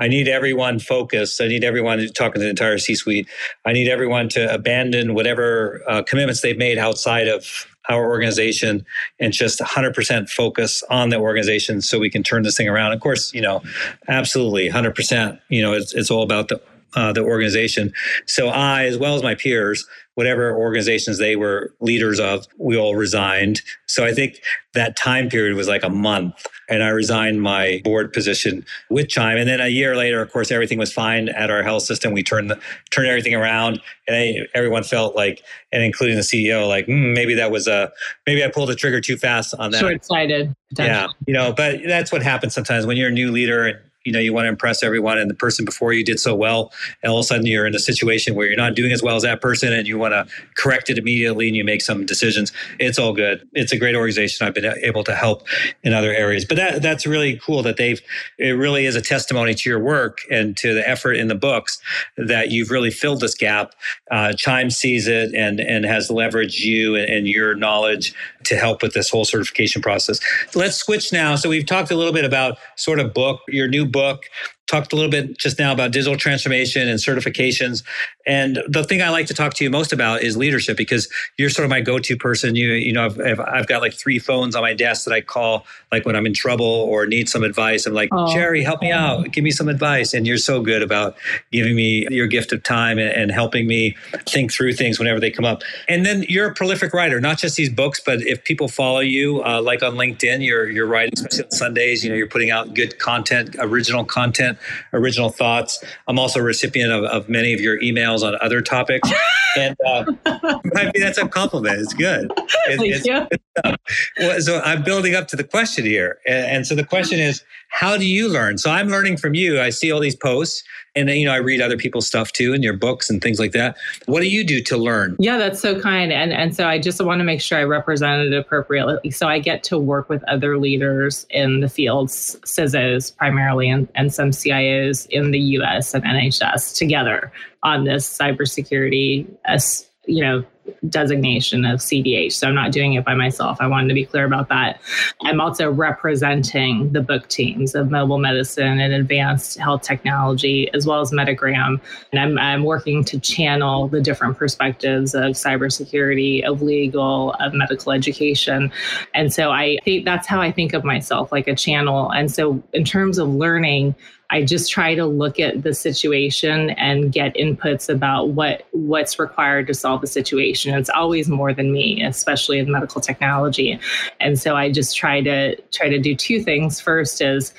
I 0.00 0.08
need 0.08 0.26
everyone 0.26 0.80
focused. 0.80 1.40
I 1.40 1.46
need 1.46 1.62
everyone 1.62 2.04
talking 2.08 2.40
to 2.40 2.40
the 2.40 2.50
entire 2.50 2.76
C 2.78 2.96
suite. 2.96 3.28
I 3.64 3.72
need 3.72 3.88
everyone 3.88 4.28
to 4.30 4.52
abandon 4.52 5.14
whatever 5.14 5.80
uh, 5.86 6.02
commitments 6.02 6.40
they've 6.40 6.58
made 6.58 6.76
outside 6.76 7.28
of 7.28 7.68
our 7.88 8.04
organization 8.04 8.84
and 9.20 9.32
just 9.32 9.60
100% 9.60 10.28
focus 10.28 10.82
on 10.90 11.10
the 11.10 11.18
organization 11.18 11.80
so 11.80 12.00
we 12.00 12.10
can 12.10 12.24
turn 12.24 12.42
this 12.42 12.56
thing 12.56 12.68
around. 12.68 12.92
Of 12.92 13.00
course, 13.00 13.32
you 13.32 13.40
know, 13.40 13.62
absolutely 14.08 14.68
100%, 14.68 15.40
you 15.48 15.62
know, 15.62 15.72
it's, 15.72 15.94
it's 15.94 16.10
all 16.10 16.22
about 16.22 16.48
the 16.48 16.60
uh, 16.94 17.12
the 17.12 17.22
organization. 17.22 17.92
So 18.26 18.48
I, 18.48 18.84
as 18.84 18.98
well 18.98 19.14
as 19.14 19.22
my 19.22 19.34
peers, 19.34 19.86
whatever 20.18 20.52
organizations 20.56 21.18
they 21.18 21.36
were 21.36 21.72
leaders 21.78 22.18
of, 22.18 22.44
we 22.58 22.76
all 22.76 22.96
resigned. 22.96 23.62
So 23.86 24.04
I 24.04 24.12
think 24.12 24.40
that 24.74 24.96
time 24.96 25.28
period 25.28 25.56
was 25.56 25.68
like 25.68 25.84
a 25.84 25.88
month. 25.88 26.44
And 26.68 26.82
I 26.82 26.88
resigned 26.88 27.40
my 27.40 27.80
board 27.84 28.12
position 28.12 28.66
with 28.90 29.08
Chime. 29.08 29.38
And 29.38 29.48
then 29.48 29.60
a 29.60 29.68
year 29.68 29.96
later, 29.96 30.20
of 30.20 30.32
course, 30.32 30.50
everything 30.50 30.76
was 30.76 30.92
fine 30.92 31.28
at 31.28 31.50
our 31.50 31.62
health 31.62 31.84
system. 31.84 32.12
We 32.12 32.24
turned 32.24 32.50
the, 32.50 32.60
turned 32.90 33.06
everything 33.06 33.34
around, 33.34 33.80
and 34.08 34.48
everyone 34.54 34.82
felt 34.82 35.14
like, 35.14 35.42
and 35.72 35.82
including 35.82 36.16
the 36.16 36.22
CEO, 36.22 36.66
like 36.66 36.86
mm, 36.86 37.14
maybe 37.14 37.34
that 37.34 37.50
was 37.50 37.68
a 37.68 37.90
maybe 38.26 38.44
I 38.44 38.48
pulled 38.48 38.68
the 38.68 38.74
trigger 38.74 39.00
too 39.00 39.16
fast 39.16 39.54
on 39.58 39.70
that. 39.70 39.78
Short 39.80 40.04
sighted. 40.04 40.54
Yeah, 40.76 41.06
you 41.26 41.32
know, 41.32 41.52
but 41.52 41.80
that's 41.86 42.12
what 42.12 42.22
happens 42.22 42.54
sometimes 42.54 42.86
when 42.86 42.96
you're 42.96 43.08
a 43.08 43.12
new 43.12 43.30
leader 43.30 43.66
and 43.66 43.78
you 44.08 44.12
know 44.12 44.18
you 44.18 44.32
want 44.32 44.46
to 44.46 44.48
impress 44.48 44.82
everyone 44.82 45.18
and 45.18 45.28
the 45.28 45.34
person 45.34 45.66
before 45.66 45.92
you 45.92 46.02
did 46.02 46.18
so 46.18 46.34
well 46.34 46.72
and 47.02 47.12
all 47.12 47.18
of 47.18 47.24
a 47.24 47.26
sudden 47.26 47.44
you're 47.44 47.66
in 47.66 47.74
a 47.74 47.78
situation 47.78 48.34
where 48.34 48.46
you're 48.46 48.56
not 48.56 48.74
doing 48.74 48.90
as 48.90 49.02
well 49.02 49.16
as 49.16 49.22
that 49.22 49.42
person 49.42 49.70
and 49.70 49.86
you 49.86 49.98
want 49.98 50.12
to 50.12 50.26
correct 50.56 50.88
it 50.88 50.96
immediately 50.96 51.46
and 51.46 51.56
you 51.56 51.62
make 51.62 51.82
some 51.82 52.06
decisions. 52.06 52.52
It's 52.78 52.98
all 52.98 53.12
good. 53.12 53.46
It's 53.52 53.70
a 53.70 53.76
great 53.76 53.94
organization. 53.94 54.46
I've 54.46 54.54
been 54.54 54.72
able 54.82 55.04
to 55.04 55.14
help 55.14 55.46
in 55.82 55.92
other 55.92 56.12
areas. 56.12 56.46
But 56.46 56.56
that 56.56 56.82
that's 56.82 57.06
really 57.06 57.38
cool 57.44 57.62
that 57.64 57.76
they've 57.76 58.00
it 58.38 58.52
really 58.52 58.86
is 58.86 58.96
a 58.96 59.02
testimony 59.02 59.54
to 59.54 59.68
your 59.68 59.78
work 59.78 60.20
and 60.30 60.56
to 60.56 60.72
the 60.72 60.88
effort 60.88 61.12
in 61.12 61.28
the 61.28 61.34
books 61.34 61.78
that 62.16 62.50
you've 62.50 62.70
really 62.70 62.90
filled 62.90 63.20
this 63.20 63.34
gap. 63.34 63.74
Uh, 64.10 64.32
chime 64.32 64.70
sees 64.70 65.06
it 65.06 65.34
and 65.34 65.60
and 65.60 65.84
has 65.84 66.08
leveraged 66.08 66.60
you 66.60 66.96
and, 66.96 67.08
and 67.08 67.28
your 67.28 67.54
knowledge 67.54 68.14
to 68.44 68.56
help 68.56 68.82
with 68.82 68.94
this 68.94 69.10
whole 69.10 69.24
certification 69.24 69.82
process. 69.82 70.20
Let's 70.54 70.76
switch 70.76 71.12
now. 71.12 71.36
So 71.36 71.48
we've 71.48 71.66
talked 71.66 71.90
a 71.90 71.96
little 71.96 72.12
bit 72.12 72.24
about 72.24 72.58
sort 72.76 73.00
of 73.00 73.12
book 73.14 73.40
your 73.48 73.68
new 73.68 73.86
book 73.86 74.24
talked 74.68 74.92
a 74.92 74.96
little 74.96 75.10
bit 75.10 75.36
just 75.38 75.58
now 75.58 75.72
about 75.72 75.90
digital 75.90 76.16
transformation 76.16 76.86
and 76.88 77.00
certifications. 77.00 77.82
And 78.26 78.62
the 78.68 78.84
thing 78.84 79.00
I 79.00 79.08
like 79.08 79.26
to 79.26 79.34
talk 79.34 79.54
to 79.54 79.64
you 79.64 79.70
most 79.70 79.92
about 79.92 80.22
is 80.22 80.36
leadership 80.36 80.76
because 80.76 81.08
you're 81.38 81.48
sort 81.48 81.64
of 81.64 81.70
my 81.70 81.80
go-to 81.80 82.16
person. 82.16 82.54
You 82.54 82.72
you 82.72 82.92
know 82.92 83.06
I've, 83.06 83.40
I've 83.40 83.66
got 83.66 83.80
like 83.80 83.94
three 83.94 84.18
phones 84.18 84.54
on 84.54 84.62
my 84.62 84.74
desk 84.74 85.06
that 85.06 85.14
I 85.14 85.22
call 85.22 85.66
like 85.90 86.04
when 86.04 86.14
I'm 86.14 86.26
in 86.26 86.34
trouble 86.34 86.66
or 86.66 87.06
need 87.06 87.28
some 87.28 87.42
advice. 87.42 87.86
I'm 87.86 87.94
like 87.94 88.10
oh. 88.12 88.32
Jerry, 88.32 88.62
help 88.62 88.82
me 88.82 88.92
out, 88.92 89.32
give 89.32 89.42
me 89.42 89.50
some 89.50 89.68
advice. 89.68 90.12
And 90.12 90.26
you're 90.26 90.36
so 90.36 90.60
good 90.60 90.82
about 90.82 91.16
giving 91.50 91.74
me 91.74 92.06
your 92.10 92.26
gift 92.26 92.52
of 92.52 92.62
time 92.62 92.98
and, 92.98 93.10
and 93.10 93.30
helping 93.30 93.66
me 93.66 93.96
think 94.26 94.52
through 94.52 94.74
things 94.74 94.98
whenever 94.98 95.18
they 95.18 95.30
come 95.30 95.46
up. 95.46 95.62
And 95.88 96.04
then 96.04 96.26
you're 96.28 96.50
a 96.50 96.54
prolific 96.54 96.92
writer, 96.92 97.20
not 97.20 97.38
just 97.38 97.56
these 97.56 97.70
books, 97.70 98.00
but 98.04 98.20
if 98.20 98.44
people 98.44 98.68
follow 98.68 99.00
you, 99.00 99.42
uh, 99.42 99.62
like 99.62 99.82
on 99.82 99.94
LinkedIn, 99.94 100.44
you're 100.44 100.68
you're 100.68 100.86
writing, 100.86 101.14
especially 101.14 101.44
on 101.44 101.50
Sundays. 101.50 102.04
You 102.04 102.10
know, 102.10 102.16
you're 102.16 102.28
putting 102.28 102.50
out 102.50 102.74
good 102.74 102.98
content, 102.98 103.56
original 103.58 104.04
content 104.04 104.57
original 104.92 105.30
thoughts. 105.30 105.82
I'm 106.06 106.18
also 106.18 106.40
a 106.40 106.42
recipient 106.42 106.92
of, 106.92 107.04
of 107.04 107.28
many 107.28 107.52
of 107.52 107.60
your 107.60 107.80
emails 107.80 108.22
on 108.22 108.36
other 108.40 108.60
topics. 108.60 109.10
and 109.56 109.76
uh, 109.86 110.04
I 110.26 110.84
mean, 110.84 110.92
that's 111.00 111.18
a 111.18 111.28
compliment. 111.28 111.80
It's 111.80 111.94
good. 111.94 112.30
It, 112.36 112.78
Thank 112.78 112.94
it's, 112.94 113.06
you. 113.06 113.26
It's, 113.30 113.44
uh, 113.64 113.76
well, 114.18 114.40
so 114.40 114.60
I'm 114.64 114.82
building 114.82 115.14
up 115.14 115.28
to 115.28 115.36
the 115.36 115.44
question 115.44 115.84
here. 115.84 116.18
And, 116.26 116.46
and 116.46 116.66
so 116.66 116.74
the 116.74 116.84
question 116.84 117.18
is, 117.18 117.42
how 117.68 117.96
do 117.96 118.06
you 118.06 118.28
learn? 118.28 118.58
So 118.58 118.70
I'm 118.70 118.88
learning 118.88 119.18
from 119.18 119.34
you. 119.34 119.60
I 119.60 119.70
see 119.70 119.92
all 119.92 120.00
these 120.00 120.16
posts 120.16 120.64
and 120.98 121.08
you 121.10 121.24
know 121.24 121.32
i 121.32 121.36
read 121.36 121.60
other 121.60 121.76
people's 121.76 122.06
stuff 122.06 122.32
too 122.32 122.52
in 122.52 122.62
your 122.62 122.72
books 122.72 123.08
and 123.08 123.22
things 123.22 123.38
like 123.38 123.52
that 123.52 123.76
what 124.06 124.20
do 124.20 124.28
you 124.28 124.44
do 124.44 124.60
to 124.60 124.76
learn 124.76 125.16
yeah 125.18 125.38
that's 125.38 125.60
so 125.60 125.80
kind 125.80 126.12
and 126.12 126.32
and 126.32 126.54
so 126.54 126.66
i 126.66 126.78
just 126.78 127.02
want 127.04 127.20
to 127.20 127.24
make 127.24 127.40
sure 127.40 127.58
i 127.58 127.62
represent 127.62 128.22
it 128.22 128.36
appropriately 128.36 129.10
so 129.10 129.28
i 129.28 129.38
get 129.38 129.62
to 129.62 129.78
work 129.78 130.08
with 130.08 130.22
other 130.24 130.58
leaders 130.58 131.26
in 131.30 131.60
the 131.60 131.68
fields 131.68 132.36
CISOs 132.44 133.16
primarily 133.16 133.70
and, 133.70 133.88
and 133.94 134.12
some 134.12 134.30
cios 134.30 135.06
in 135.10 135.30
the 135.30 135.40
us 135.40 135.94
and 135.94 136.04
nhs 136.04 136.76
together 136.76 137.32
on 137.62 137.84
this 137.84 138.08
cybersecurity 138.18 139.26
as 139.44 139.87
you 140.08 140.22
know 140.22 140.44
designation 140.88 141.64
of 141.64 141.80
CDH. 141.80 142.32
So 142.32 142.48
I'm 142.48 142.54
not 142.54 142.72
doing 142.72 142.94
it 142.94 143.04
by 143.04 143.14
myself. 143.14 143.58
I 143.60 143.66
wanted 143.66 143.88
to 143.88 143.94
be 143.94 144.04
clear 144.04 144.24
about 144.24 144.48
that. 144.48 144.80
I'm 145.22 145.40
also 145.40 145.70
representing 145.70 146.92
the 146.92 147.00
book 147.00 147.28
teams 147.28 147.74
of 147.74 147.90
mobile 147.90 148.18
medicine 148.18 148.78
and 148.78 148.92
advanced 148.92 149.58
health 149.58 149.82
technology, 149.82 150.72
as 150.74 150.86
well 150.86 151.00
as 151.00 151.10
Medigram. 151.10 151.80
And 152.12 152.20
I'm, 152.20 152.38
I'm 152.38 152.64
working 152.64 153.04
to 153.04 153.18
channel 153.18 153.88
the 153.88 154.00
different 154.00 154.36
perspectives 154.36 155.14
of 155.14 155.32
cybersecurity, 155.32 156.44
of 156.44 156.62
legal, 156.62 157.32
of 157.40 157.54
medical 157.54 157.92
education. 157.92 158.70
And 159.14 159.32
so 159.32 159.50
I 159.50 159.78
think 159.84 160.04
that's 160.04 160.26
how 160.26 160.40
I 160.40 160.52
think 160.52 160.74
of 160.74 160.84
myself, 160.84 161.32
like 161.32 161.48
a 161.48 161.54
channel. 161.54 162.10
And 162.10 162.30
so 162.30 162.62
in 162.72 162.84
terms 162.84 163.18
of 163.18 163.28
learning, 163.28 163.94
I 164.30 164.42
just 164.42 164.70
try 164.70 164.94
to 164.94 165.06
look 165.06 165.40
at 165.40 165.62
the 165.62 165.72
situation 165.72 166.70
and 166.70 167.10
get 167.12 167.34
inputs 167.34 167.88
about 167.88 168.30
what 168.30 168.66
what's 168.72 169.18
required 169.18 169.66
to 169.68 169.74
solve 169.74 170.02
the 170.02 170.06
situation. 170.06 170.74
It's 170.74 170.90
always 170.90 171.28
more 171.28 171.54
than 171.54 171.72
me, 171.72 172.02
especially 172.02 172.58
in 172.58 172.70
medical 172.70 173.00
technology. 173.00 173.80
And 174.20 174.38
so 174.38 174.54
I 174.54 174.70
just 174.70 174.96
try 174.96 175.22
to 175.22 175.56
try 175.72 175.88
to 175.88 175.98
do 175.98 176.14
two 176.14 176.42
things. 176.42 176.80
First 176.80 177.22
is 177.22 177.54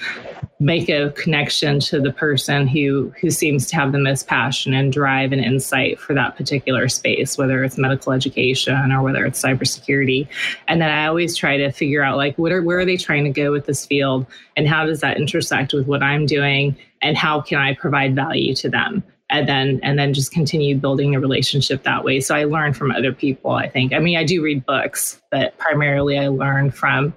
make 0.61 0.89
a 0.89 1.11
connection 1.11 1.79
to 1.79 2.01
the 2.01 2.11
person 2.11 2.67
who 2.67 3.13
who 3.21 3.29
seems 3.29 3.65
to 3.67 3.75
have 3.77 3.93
the 3.93 3.97
most 3.97 4.27
passion 4.27 4.73
and 4.73 4.91
drive 4.91 5.31
and 5.31 5.41
insight 5.41 5.97
for 5.97 6.13
that 6.13 6.35
particular 6.35 6.89
space 6.89 7.37
whether 7.37 7.63
it's 7.63 7.77
medical 7.77 8.11
education 8.11 8.91
or 8.91 9.01
whether 9.01 9.25
it's 9.25 9.41
cybersecurity. 9.41 10.27
And 10.67 10.81
then 10.81 10.89
i 10.89 11.05
always 11.07 11.37
try 11.37 11.55
to 11.55 11.71
figure 11.71 12.03
out 12.03 12.17
like 12.17 12.37
what 12.37 12.51
are 12.51 12.61
where 12.61 12.79
are 12.79 12.85
they 12.85 12.97
trying 12.97 13.23
to 13.23 13.29
go 13.29 13.51
with 13.51 13.65
this 13.65 13.85
field? 13.85 14.25
And 14.57 14.67
how 14.67 14.85
does 14.85 14.99
that 14.99 15.17
intersect 15.17 15.73
with 15.73 15.87
what 15.87 16.03
i'm 16.03 16.25
doing? 16.25 16.75
And 17.01 17.15
how 17.15 17.39
can 17.39 17.59
i 17.59 17.73
provide 17.73 18.13
value 18.13 18.53
to 18.55 18.69
them? 18.69 19.01
And 19.29 19.47
then 19.47 19.79
and 19.81 19.97
then 19.97 20.13
just 20.13 20.33
continue 20.33 20.75
building 20.75 21.15
a 21.15 21.21
relationship 21.21 21.83
that 21.83 22.03
way. 22.03 22.19
So 22.19 22.35
i 22.35 22.43
learn 22.43 22.73
from 22.73 22.91
other 22.91 23.13
people 23.13 23.51
i 23.51 23.69
think. 23.69 23.93
I 23.93 23.99
mean 23.99 24.17
i 24.17 24.25
do 24.25 24.43
read 24.43 24.65
books 24.65 25.21
but 25.31 25.57
primarily 25.57 26.19
i 26.19 26.27
learn 26.27 26.69
from 26.69 27.13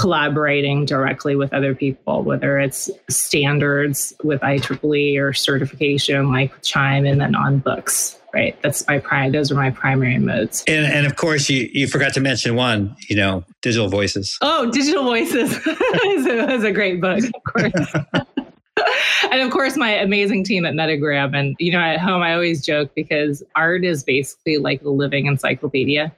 collaborating 0.00 0.86
directly 0.86 1.36
with 1.36 1.52
other 1.52 1.74
people, 1.74 2.22
whether 2.22 2.58
it's 2.58 2.90
standards 3.10 4.14
with 4.24 4.40
IEEE 4.40 5.20
or 5.20 5.34
certification 5.34 6.32
like 6.32 6.62
Chime 6.62 7.04
and 7.04 7.20
then 7.20 7.34
on 7.34 7.58
books. 7.58 8.16
Right. 8.32 8.56
That's 8.62 8.86
my 8.86 9.00
prime. 9.00 9.32
Those 9.32 9.50
are 9.50 9.56
my 9.56 9.70
primary 9.70 10.18
modes. 10.18 10.62
And, 10.68 10.86
and 10.86 11.04
of 11.04 11.16
course, 11.16 11.50
you, 11.50 11.68
you 11.72 11.88
forgot 11.88 12.14
to 12.14 12.20
mention 12.20 12.54
one, 12.54 12.96
you 13.08 13.16
know, 13.16 13.44
digital 13.60 13.88
voices. 13.88 14.38
Oh, 14.40 14.70
digital 14.70 15.02
voices 15.02 15.50
is 15.66 16.26
a, 16.26 16.68
a 16.68 16.72
great 16.72 17.00
book, 17.00 17.24
of 17.24 17.42
course. 17.42 17.94
and 19.32 19.42
of 19.42 19.50
course 19.50 19.76
my 19.76 19.90
amazing 19.90 20.44
team 20.44 20.64
at 20.64 20.74
medigram 20.74 21.36
and 21.36 21.56
you 21.58 21.70
know 21.70 21.80
at 21.80 22.00
home 22.00 22.22
i 22.22 22.32
always 22.32 22.64
joke 22.64 22.90
because 22.94 23.42
art 23.54 23.84
is 23.84 24.02
basically 24.02 24.56
like 24.56 24.82
the 24.82 24.90
living 24.90 25.26
encyclopedia 25.26 26.10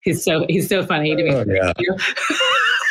he's 0.00 0.22
so 0.22 0.44
he's 0.48 0.68
so 0.68 0.84
funny 0.84 1.16
to 1.16 1.22
me 1.22 1.30
oh, 1.32 1.44
yeah. 1.46 1.72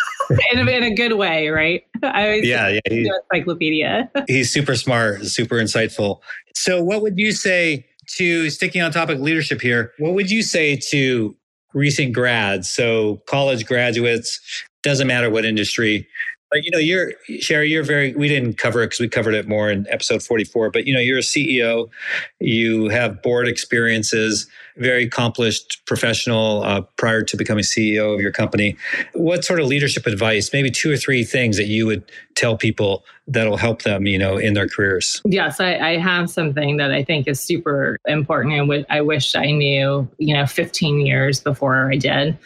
in, 0.52 0.68
a, 0.68 0.72
in 0.72 0.84
a 0.84 0.96
good 0.96 1.14
way, 1.14 1.50
right? 1.50 1.84
I 2.04 2.36
yeah, 2.36 2.70
yeah, 2.70 2.80
he's, 2.90 3.10
encyclopedia. 3.32 4.10
he's 4.28 4.52
super 4.52 4.76
smart, 4.76 5.26
super 5.26 5.56
insightful. 5.56 6.20
So, 6.56 6.84
what 6.84 7.02
would 7.02 7.18
you 7.18 7.32
say 7.32 7.86
to 8.18 8.50
sticking 8.50 8.82
on 8.82 8.92
topic 8.92 9.20
leadership 9.20 9.62
here? 9.62 9.94
What 10.00 10.14
would 10.14 10.30
you 10.30 10.44
say 10.44 10.78
to 10.90 11.36
recent 11.74 12.14
grads? 12.14 12.70
So, 12.70 13.22
college 13.28 13.66
graduates, 13.66 14.40
doesn't 14.84 15.08
matter 15.08 15.30
what 15.30 15.46
industry. 15.46 16.08
But 16.52 16.66
you 16.66 16.72
know, 16.72 16.78
you're 16.78 17.14
Sherri. 17.40 17.70
You're 17.70 17.84
very. 17.84 18.14
We 18.14 18.28
didn't 18.28 18.58
cover 18.58 18.82
it 18.82 18.88
because 18.88 19.00
we 19.00 19.08
covered 19.08 19.34
it 19.34 19.48
more 19.48 19.70
in 19.72 19.88
episode 19.90 20.22
44. 20.22 20.72
But 20.72 20.86
you 20.86 20.94
know, 20.94 21.00
you're 21.00 21.20
a 21.20 21.22
CEO. 21.22 21.90
You 22.40 22.90
have 22.90 23.22
board 23.22 23.48
experiences 23.48 24.48
very 24.78 25.04
accomplished 25.04 25.82
professional 25.86 26.64
uh, 26.64 26.82
prior 26.98 27.22
to 27.24 27.38
becoming 27.38 27.64
CEO 27.64 28.14
of 28.14 28.22
your 28.22 28.32
company. 28.32 28.78
What 29.14 29.44
sort 29.44 29.60
of 29.60 29.68
leadership 29.68 30.06
advice, 30.06 30.52
maybe 30.54 30.72
two 30.72 30.92
or 30.92 30.98
three 30.98 31.24
things 31.24 31.58
that 31.58 31.68
you 31.68 31.86
would 31.86 32.04
tell 32.42 32.58
people 32.58 33.06
that'll 33.28 33.56
help 33.56 33.84
them, 33.84 34.08
you 34.08 34.18
know, 34.18 34.38
in 34.38 34.56
their 34.56 34.68
careers? 34.68 35.22
Yes, 35.26 35.60
I, 35.60 35.78
I 35.78 35.98
have 35.98 36.30
something 36.30 36.78
that 36.78 36.92
I 36.92 37.04
think 37.04 37.28
is 37.28 37.40
super 37.40 37.98
important 38.08 38.56
and 38.56 38.86
I 38.90 39.02
wish 39.02 39.36
I 39.36 39.52
knew, 39.52 40.10
you 40.18 40.34
know, 40.34 40.48
15 40.48 41.06
years 41.06 41.40
before 41.40 41.92
I 41.92 41.98
did. 41.98 42.38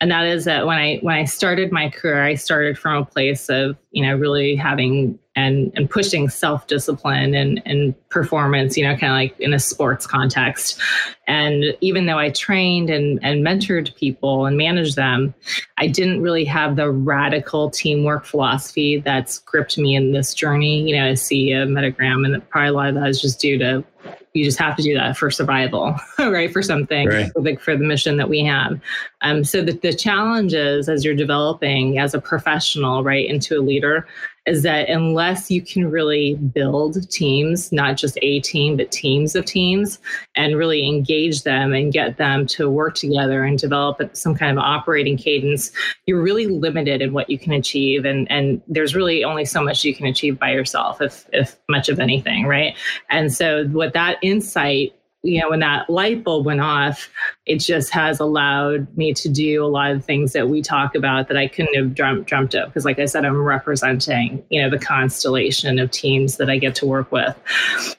And 0.00 0.10
that 0.10 0.26
is 0.26 0.44
that 0.44 0.66
when 0.66 0.76
I 0.76 0.98
when 1.02 1.14
I 1.14 1.24
started 1.24 1.70
my 1.70 1.88
career, 1.88 2.24
I 2.24 2.34
started 2.34 2.76
from 2.76 3.02
a 3.02 3.06
place 3.06 3.48
of, 3.48 3.76
you 3.94 4.04
know, 4.04 4.14
really 4.14 4.56
having 4.56 5.18
and 5.36 5.72
and 5.74 5.88
pushing 5.88 6.28
self 6.28 6.66
discipline 6.66 7.34
and 7.34 7.62
and 7.64 7.94
performance, 8.08 8.76
you 8.76 8.84
know, 8.84 8.96
kind 8.96 9.12
of 9.12 9.16
like 9.16 9.40
in 9.40 9.54
a 9.54 9.58
sports 9.58 10.06
context. 10.06 10.80
And 11.26 11.64
even 11.80 12.06
though 12.06 12.18
I 12.18 12.30
trained 12.30 12.90
and 12.90 13.18
and 13.22 13.44
mentored 13.44 13.94
people 13.94 14.46
and 14.46 14.56
managed 14.56 14.96
them, 14.96 15.32
I 15.78 15.86
didn't 15.86 16.22
really 16.22 16.44
have 16.44 16.76
the 16.76 16.90
radical 16.90 17.70
teamwork 17.70 18.24
philosophy 18.24 18.98
that's 18.98 19.38
gripped 19.38 19.78
me 19.78 19.94
in 19.94 20.12
this 20.12 20.34
journey. 20.34 20.82
You 20.88 20.96
know, 20.96 21.06
as 21.06 21.22
CEO 21.22 21.62
of 21.62 21.68
Medigram, 21.68 22.26
and 22.26 22.48
probably 22.50 22.68
a 22.68 22.72
lot 22.72 22.88
of 22.88 22.94
that 22.96 23.08
is 23.08 23.20
just 23.20 23.40
due 23.40 23.58
to 23.58 23.84
you 24.34 24.44
just 24.44 24.58
have 24.58 24.76
to 24.76 24.82
do 24.82 24.94
that 24.94 25.16
for 25.16 25.30
survival, 25.30 25.94
right? 26.18 26.52
For 26.52 26.60
something, 26.60 27.08
right. 27.08 27.32
For, 27.32 27.40
the, 27.40 27.56
for 27.56 27.76
the 27.76 27.84
mission 27.84 28.16
that 28.16 28.28
we 28.28 28.40
have. 28.44 28.80
Um, 29.22 29.44
so 29.44 29.62
the, 29.62 29.72
the 29.72 29.94
challenges 29.94 30.88
as 30.88 31.04
you're 31.04 31.14
developing 31.14 31.98
as 31.98 32.14
a 32.14 32.20
professional, 32.20 33.04
right, 33.04 33.26
into 33.26 33.58
a 33.58 33.62
leader, 33.62 34.06
is 34.46 34.62
that 34.62 34.88
unless 34.90 35.50
you 35.50 35.62
can 35.62 35.90
really 35.90 36.34
build 36.34 37.10
teams, 37.10 37.72
not 37.72 37.96
just 37.96 38.18
a 38.20 38.40
team, 38.40 38.76
but 38.76 38.92
teams 38.92 39.34
of 39.34 39.44
teams, 39.44 39.98
and 40.36 40.56
really 40.56 40.86
engage 40.86 41.42
them 41.44 41.72
and 41.72 41.92
get 41.92 42.18
them 42.18 42.46
to 42.46 42.68
work 42.68 42.94
together 42.94 43.44
and 43.44 43.58
develop 43.58 44.14
some 44.14 44.34
kind 44.34 44.58
of 44.58 44.62
operating 44.62 45.16
cadence, 45.16 45.70
you're 46.06 46.22
really 46.22 46.46
limited 46.46 47.00
in 47.00 47.12
what 47.12 47.30
you 47.30 47.38
can 47.38 47.52
achieve. 47.52 48.04
And, 48.04 48.30
and 48.30 48.60
there's 48.68 48.94
really 48.94 49.24
only 49.24 49.46
so 49.46 49.62
much 49.62 49.84
you 49.84 49.94
can 49.94 50.06
achieve 50.06 50.38
by 50.38 50.52
yourself, 50.52 51.00
if, 51.00 51.26
if 51.32 51.56
much 51.68 51.88
of 51.88 51.98
anything, 51.98 52.46
right? 52.46 52.76
And 53.10 53.32
so, 53.32 53.66
what 53.68 53.94
that 53.94 54.18
insight 54.22 54.94
you 55.24 55.40
know, 55.40 55.50
when 55.50 55.60
that 55.60 55.88
light 55.88 56.22
bulb 56.22 56.44
went 56.44 56.60
off, 56.60 57.10
it 57.46 57.56
just 57.56 57.90
has 57.90 58.20
allowed 58.20 58.94
me 58.96 59.14
to 59.14 59.28
do 59.28 59.64
a 59.64 59.66
lot 59.66 59.90
of 59.90 60.04
things 60.04 60.34
that 60.34 60.50
we 60.50 60.60
talk 60.60 60.94
about 60.94 61.28
that 61.28 61.36
I 61.36 61.48
couldn't 61.48 61.74
have 61.74 61.94
dreamt, 61.94 62.26
dreamt 62.26 62.54
of. 62.54 62.68
Because, 62.68 62.84
like 62.84 62.98
I 62.98 63.06
said, 63.06 63.24
I'm 63.24 63.40
representing, 63.40 64.44
you 64.50 64.60
know, 64.60 64.68
the 64.68 64.78
constellation 64.78 65.78
of 65.78 65.90
teams 65.90 66.36
that 66.36 66.50
I 66.50 66.58
get 66.58 66.74
to 66.76 66.86
work 66.86 67.10
with. 67.10 67.34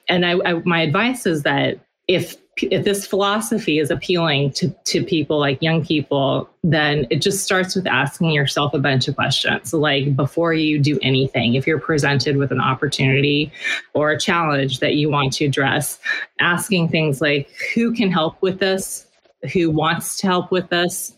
And 0.08 0.24
I, 0.26 0.38
I 0.46 0.54
my 0.66 0.82
advice 0.82 1.26
is 1.26 1.44
that 1.44 1.80
if 2.08 2.36
if 2.38 2.38
this 2.72 3.06
philosophy 3.06 3.80
is 3.80 3.92
appealing 3.92 4.52
to, 4.52 4.74
to 4.86 5.04
people 5.04 5.40
like 5.40 5.62
young 5.62 5.86
people, 5.86 6.50
then 6.64 7.06
it 7.10 7.22
just 7.22 7.44
starts 7.44 7.76
with 7.76 7.86
asking 7.86 8.32
yourself 8.32 8.74
a 8.74 8.80
bunch 8.80 9.08
of 9.08 9.16
questions. 9.16 9.74
Like 9.74 10.16
before 10.16 10.54
you 10.54 10.80
do 10.80 10.98
anything, 11.02 11.56
if 11.56 11.68
you're 11.68 11.80
presented 11.80 12.38
with 12.38 12.52
an 12.52 12.62
opportunity 12.62 13.52
or 13.94 14.12
a 14.12 14.20
challenge 14.20 14.80
that 14.80 14.96
you 14.96 15.10
want 15.10 15.34
to 15.34 15.46
address, 15.46 16.00
asking 16.40 16.90
things 16.90 17.20
like 17.20 17.50
who 17.74 17.94
can 17.94 18.10
help 18.10 18.42
with 18.42 18.60
this? 18.60 19.08
Who 19.54 19.70
wants 19.70 20.18
to 20.20 20.28
help 20.28 20.50
with 20.50 20.70
this? 20.70 21.16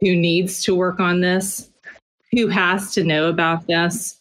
Who 0.00 0.14
needs 0.14 0.62
to 0.64 0.74
work 0.74 1.00
on 1.00 1.22
this? 1.22 1.70
Who 2.32 2.48
has 2.48 2.92
to 2.94 3.02
know 3.02 3.28
about 3.28 3.66
this? 3.66 4.20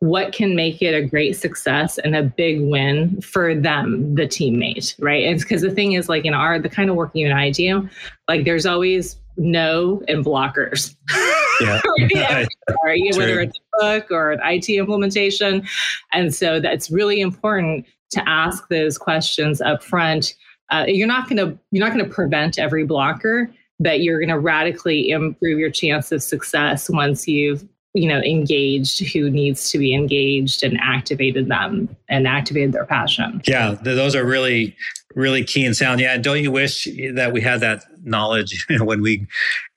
What 0.00 0.32
can 0.32 0.54
make 0.54 0.82
it 0.82 0.94
a 0.94 1.06
great 1.06 1.36
success 1.36 1.98
and 1.98 2.14
a 2.14 2.22
big 2.22 2.60
win 2.60 3.20
for 3.22 3.54
them, 3.54 4.14
the 4.14 4.26
teammate, 4.26 4.94
right? 4.98 5.24
It's 5.24 5.42
because 5.42 5.62
the 5.62 5.70
thing 5.70 5.92
is, 5.92 6.08
like 6.08 6.24
in 6.24 6.34
our 6.34 6.58
the 6.58 6.68
kind 6.68 6.90
of 6.90 6.96
work 6.96 7.12
you 7.14 7.26
and 7.26 7.38
I 7.38 7.50
do, 7.50 7.88
like 8.28 8.44
there's 8.44 8.66
always 8.66 9.16
no 9.36 10.02
and 10.08 10.24
blockers. 10.24 10.94
Yeah. 11.60 11.80
yeah. 12.10 12.44
Whether 12.84 13.40
it's 13.40 13.58
a 13.58 13.78
book 13.80 14.10
or 14.10 14.32
an 14.32 14.40
IT 14.44 14.68
implementation. 14.68 15.66
And 16.12 16.34
so 16.34 16.60
that's 16.60 16.90
really 16.90 17.20
important 17.20 17.86
to 18.10 18.28
ask 18.28 18.68
those 18.68 18.98
questions 18.98 19.60
up 19.60 19.82
front. 19.82 20.34
Uh, 20.70 20.84
you're 20.86 21.06
not 21.06 21.28
going 21.28 21.38
to 21.38 21.58
you're 21.70 21.82
not 21.84 21.94
going 21.94 22.04
to 22.04 22.12
prevent 22.12 22.58
every 22.58 22.84
blocker, 22.84 23.50
but 23.80 24.02
you're 24.02 24.18
going 24.18 24.28
to 24.28 24.38
radically 24.38 25.10
improve 25.10 25.58
your 25.58 25.70
chance 25.70 26.12
of 26.12 26.22
success 26.22 26.90
once 26.90 27.26
you've 27.26 27.64
you 27.96 28.08
know 28.08 28.20
engaged 28.20 29.00
who 29.12 29.30
needs 29.30 29.70
to 29.70 29.78
be 29.78 29.94
engaged 29.94 30.62
and 30.62 30.78
activated 30.80 31.48
them 31.48 31.94
and 32.08 32.26
activated 32.26 32.72
their 32.72 32.84
passion. 32.84 33.40
Yeah 33.46 33.72
those 33.82 34.14
are 34.14 34.24
really 34.24 34.76
really 35.14 35.42
key 35.42 35.64
and 35.64 35.76
sound. 35.76 36.00
Yeah 36.00 36.14
and 36.14 36.22
don't 36.22 36.42
you 36.42 36.52
wish 36.52 36.86
that 37.14 37.32
we 37.32 37.40
had 37.40 37.60
that 37.60 37.84
knowledge 38.04 38.66
when 38.80 39.00
we 39.00 39.26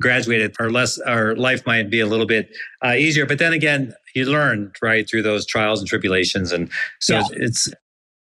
graduated? 0.01 0.55
Our 0.59 0.69
less 0.69 0.99
our 0.99 1.35
life 1.35 1.65
might 1.65 1.89
be 1.89 1.99
a 1.99 2.05
little 2.05 2.27
bit 2.27 2.49
uh, 2.83 2.93
easier 2.93 3.25
but 3.25 3.39
then 3.39 3.53
again 3.53 3.93
you 4.13 4.25
learn 4.25 4.71
right 4.81 5.09
through 5.09 5.23
those 5.23 5.45
trials 5.45 5.79
and 5.79 5.87
tribulations 5.87 6.51
and 6.51 6.69
so 6.99 7.15
yeah. 7.15 7.27
it's 7.31 7.71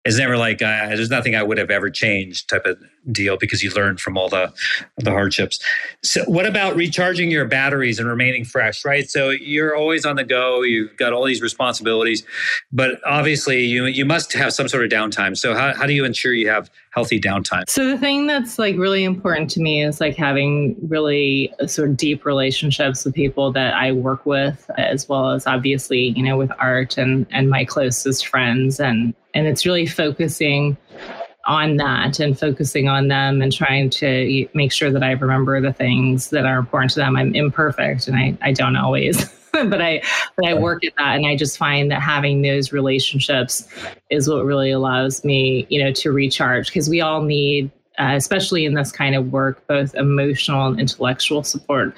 it's 0.05 0.19
never 0.19 0.37
like 0.37 0.61
uh, 0.61 0.89
there's 0.89 1.11
nothing 1.11 1.35
I 1.35 1.43
would 1.43 1.57
have 1.57 1.71
ever 1.71 1.89
changed 1.89 2.49
type 2.51 2.67
of 2.67 2.79
deal 3.11 3.37
because 3.39 3.63
you 3.63 3.71
learn 3.71 3.97
from 3.97 4.19
all 4.19 4.29
the 4.29 4.53
the 4.99 5.11
hardships. 5.11 5.59
So, 6.03 6.25
what 6.25 6.47
about 6.47 6.77
recharging 6.77 7.31
your 7.31 7.47
batteries 7.47 7.99
and 7.99 8.09
remaining 8.09 8.45
fresh? 8.45 8.85
Right, 8.85 9.09
so 9.09 9.31
you're 9.31 9.75
always 9.75 10.05
on 10.05 10.17
the 10.17 10.25
go. 10.25 10.63
You've 10.63 10.97
got 10.97 11.13
all 11.13 11.25
these 11.25 11.41
responsibilities, 11.41 12.23
but 12.71 13.01
obviously 13.07 13.65
you 13.65 13.87
you 13.87 14.05
must 14.05 14.33
have 14.35 14.53
some 14.53 14.69
sort 14.69 14.85
of 14.85 14.91
downtime. 14.91 15.37
So, 15.37 15.55
how 15.55 15.75
how 15.75 15.87
do 15.87 15.95
you 15.95 16.05
ensure 16.05 16.35
you 16.35 16.49
have 16.51 16.71
healthy 16.95 17.21
downtime? 17.21 17.69
So, 17.69 17.87
the 17.87 17.99
thing 17.99 18.27
that's 18.27 18.59
like 18.59 18.77
really 18.77 19.05
important 19.05 19.51
to 19.51 19.61
me 19.61 19.83
is 19.83 20.01
like 20.01 20.17
having 20.17 20.77
really 20.89 21.53
uh, 21.61 21.67
sort 21.67 21.91
of 21.91 21.97
deep 21.97 22.25
relationships 22.25 23.05
with 23.05 23.15
people 23.15 23.53
that 23.53 23.75
I 23.75 23.93
work 23.93 24.25
with, 24.25 24.71
as 24.79 25.09
well 25.09 25.31
as 25.31 25.47
obviously 25.47 26.09
you 26.17 26.23
know 26.23 26.37
with 26.37 26.53
art 26.59 26.97
and 26.99 27.27
and 27.31 27.51
my 27.51 27.65
closest 27.65 28.27
friends 28.27 28.81
and 28.81 29.15
and 29.35 29.47
it's 29.47 29.67
really 29.67 29.87
focusing 29.87 30.77
on 31.47 31.77
that 31.77 32.21
and 32.21 32.39
focusing 32.39 32.89
on 32.89 33.09
them 33.09 33.43
and 33.43 33.53
trying 33.53 33.91
to 33.91 34.49
make 34.55 34.73
sure 34.73 34.91
that 34.91 35.03
I 35.03 35.13
remember 35.13 35.61
the 35.61 35.73
things 35.73 36.31
that 36.31 36.47
are 36.47 36.59
important 36.59 36.93
to 36.93 37.01
them. 37.01 37.17
I'm 37.17 37.35
imperfect 37.35 38.09
and 38.09 38.17
I, 38.17 38.37
I 38.43 38.53
don't 38.53 38.77
always, 38.77 39.29
but 39.69 39.81
I 39.81 40.03
but 40.37 40.47
I 40.47 40.55
work 40.55 40.85
at 40.85 40.93
that 40.99 41.17
and 41.17 41.27
I 41.27 41.37
just 41.37 41.57
find 41.57 41.91
that 41.91 42.03
having 42.03 42.43
those 42.43 42.73
relationships 42.73 43.69
is 44.11 44.29
what 44.29 44.45
really 44.45 44.73
allows 44.73 45.25
me, 45.25 45.67
you 45.71 45.83
know, 45.83 45.93
to 45.93 46.11
recharge 46.11 46.67
because 46.67 46.89
we 46.89 47.01
all 47.01 47.23
need 47.23 47.71
uh, 47.99 48.15
especially 48.17 48.65
in 48.65 48.75
this 48.75 48.91
kind 48.91 49.15
of 49.15 49.31
work, 49.31 49.65
both 49.69 49.95
emotional 49.95 50.67
and 50.67 50.81
intellectual 50.81 51.45
support. 51.45 51.95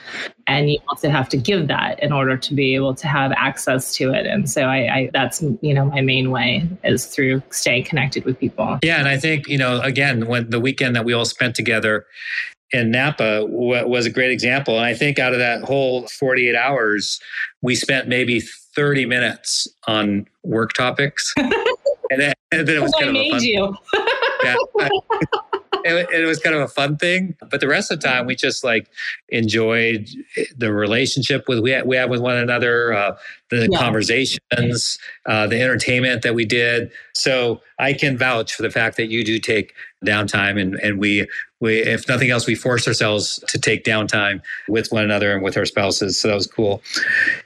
And 0.47 0.71
you 0.71 0.79
also 0.91 1.09
have 1.09 1.27
to 1.31 1.39
give 1.39 1.69
that 1.69 2.03
in 2.03 2.13
order 2.13 2.37
to 2.37 2.55
be 2.55 2.75
able 2.75 2.95
to 2.97 3.09
have 3.09 3.33
access 3.33 3.95
to 3.97 4.13
it. 4.13 4.27
And 4.27 4.51
so 4.51 4.65
I, 4.65 4.95
I 4.95 5.11
that's 5.15 5.43
you 5.63 5.73
know 5.73 5.87
my 5.87 6.03
main 6.03 6.31
way 6.31 6.69
is 6.85 7.07
through 7.07 7.43
staying 7.49 7.85
connected 7.85 8.27
with 8.27 8.39
people. 8.39 8.79
Yeah, 8.83 8.99
and 8.99 9.09
I 9.09 9.17
think 9.17 9.49
you 9.49 9.57
know 9.57 9.81
again 9.81 10.27
when 10.27 10.51
the 10.51 10.61
weekend 10.61 10.95
that 10.97 11.07
we 11.07 11.15
all 11.15 11.25
spent 11.25 11.55
together 11.55 12.05
in 12.73 12.91
Napa 12.91 13.41
w- 13.41 13.87
was 13.87 14.07
a 14.07 14.11
great 14.11 14.31
example. 14.31 14.77
And 14.77 14.85
I 14.85 14.95
think 14.95 15.19
out 15.19 15.33
of 15.33 15.39
that 15.39 15.63
whole 15.63 16.07
48 16.09 16.55
hours, 16.55 17.21
we 17.63 17.75
spent 17.75 18.09
maybe 18.09 18.41
30 18.41 19.07
minutes 19.07 19.69
on 19.87 20.27
work 20.43 20.73
topics. 20.73 21.33
and, 21.37 22.21
then, 22.21 22.33
and 22.53 22.67
then 22.67 22.77
it 22.77 22.83
was 22.83 22.93
kind 22.99 23.11
of 23.11 23.17
a 23.17 23.31
fun. 23.31 23.43
You. 23.43 23.77
yeah, 24.45 24.57
it, 25.87 26.09
it, 26.11 26.27
was 26.27 26.39
kind 26.39 26.55
of 26.55 26.63
a 26.63 26.69
fun 26.69 26.97
thing. 26.97 27.37
But 27.51 27.61
the 27.61 27.69
rest 27.69 27.91
of 27.91 28.01
the 28.01 28.07
time, 28.07 28.27
we 28.27 28.35
just 28.35 28.65
like 28.65 28.89
enjoyed 29.29 30.09
the 30.57 30.73
relationship 30.73 31.45
with 31.49 31.61
we 31.61 31.71
had, 31.71 31.87
we 31.87 31.97
had 31.97 32.11
with 32.11 32.21
one 32.21 32.37
another, 32.37 32.93
uh, 32.93 33.17
the 33.51 33.69
yeah. 33.71 33.79
conversations, 33.79 34.99
uh, 35.27 35.47
the 35.47 35.61
entertainment 35.61 36.23
that 36.23 36.35
we 36.35 36.45
did. 36.45 36.91
So 37.15 37.61
I 37.79 37.93
can 37.93 38.19
vouch 38.19 38.55
for 38.55 38.63
the 38.63 38.71
fact 38.71 38.97
that 38.97 39.09
you 39.09 39.25
do 39.25 39.39
take 39.39 39.75
downtime, 40.05 40.61
and 40.61 40.75
and 40.77 40.99
we 40.99 41.27
we 41.61 41.79
if 41.79 42.09
nothing 42.09 42.31
else, 42.31 42.47
we 42.47 42.55
force 42.55 42.87
ourselves 42.87 43.43
to 43.49 43.59
take 43.59 43.85
downtime 43.85 44.41
with 44.69 44.91
one 44.91 45.05
another 45.05 45.33
and 45.33 45.43
with 45.43 45.57
our 45.57 45.65
spouses. 45.65 46.21
So 46.21 46.29
that 46.29 46.35
was 46.35 46.47
cool. 46.47 46.83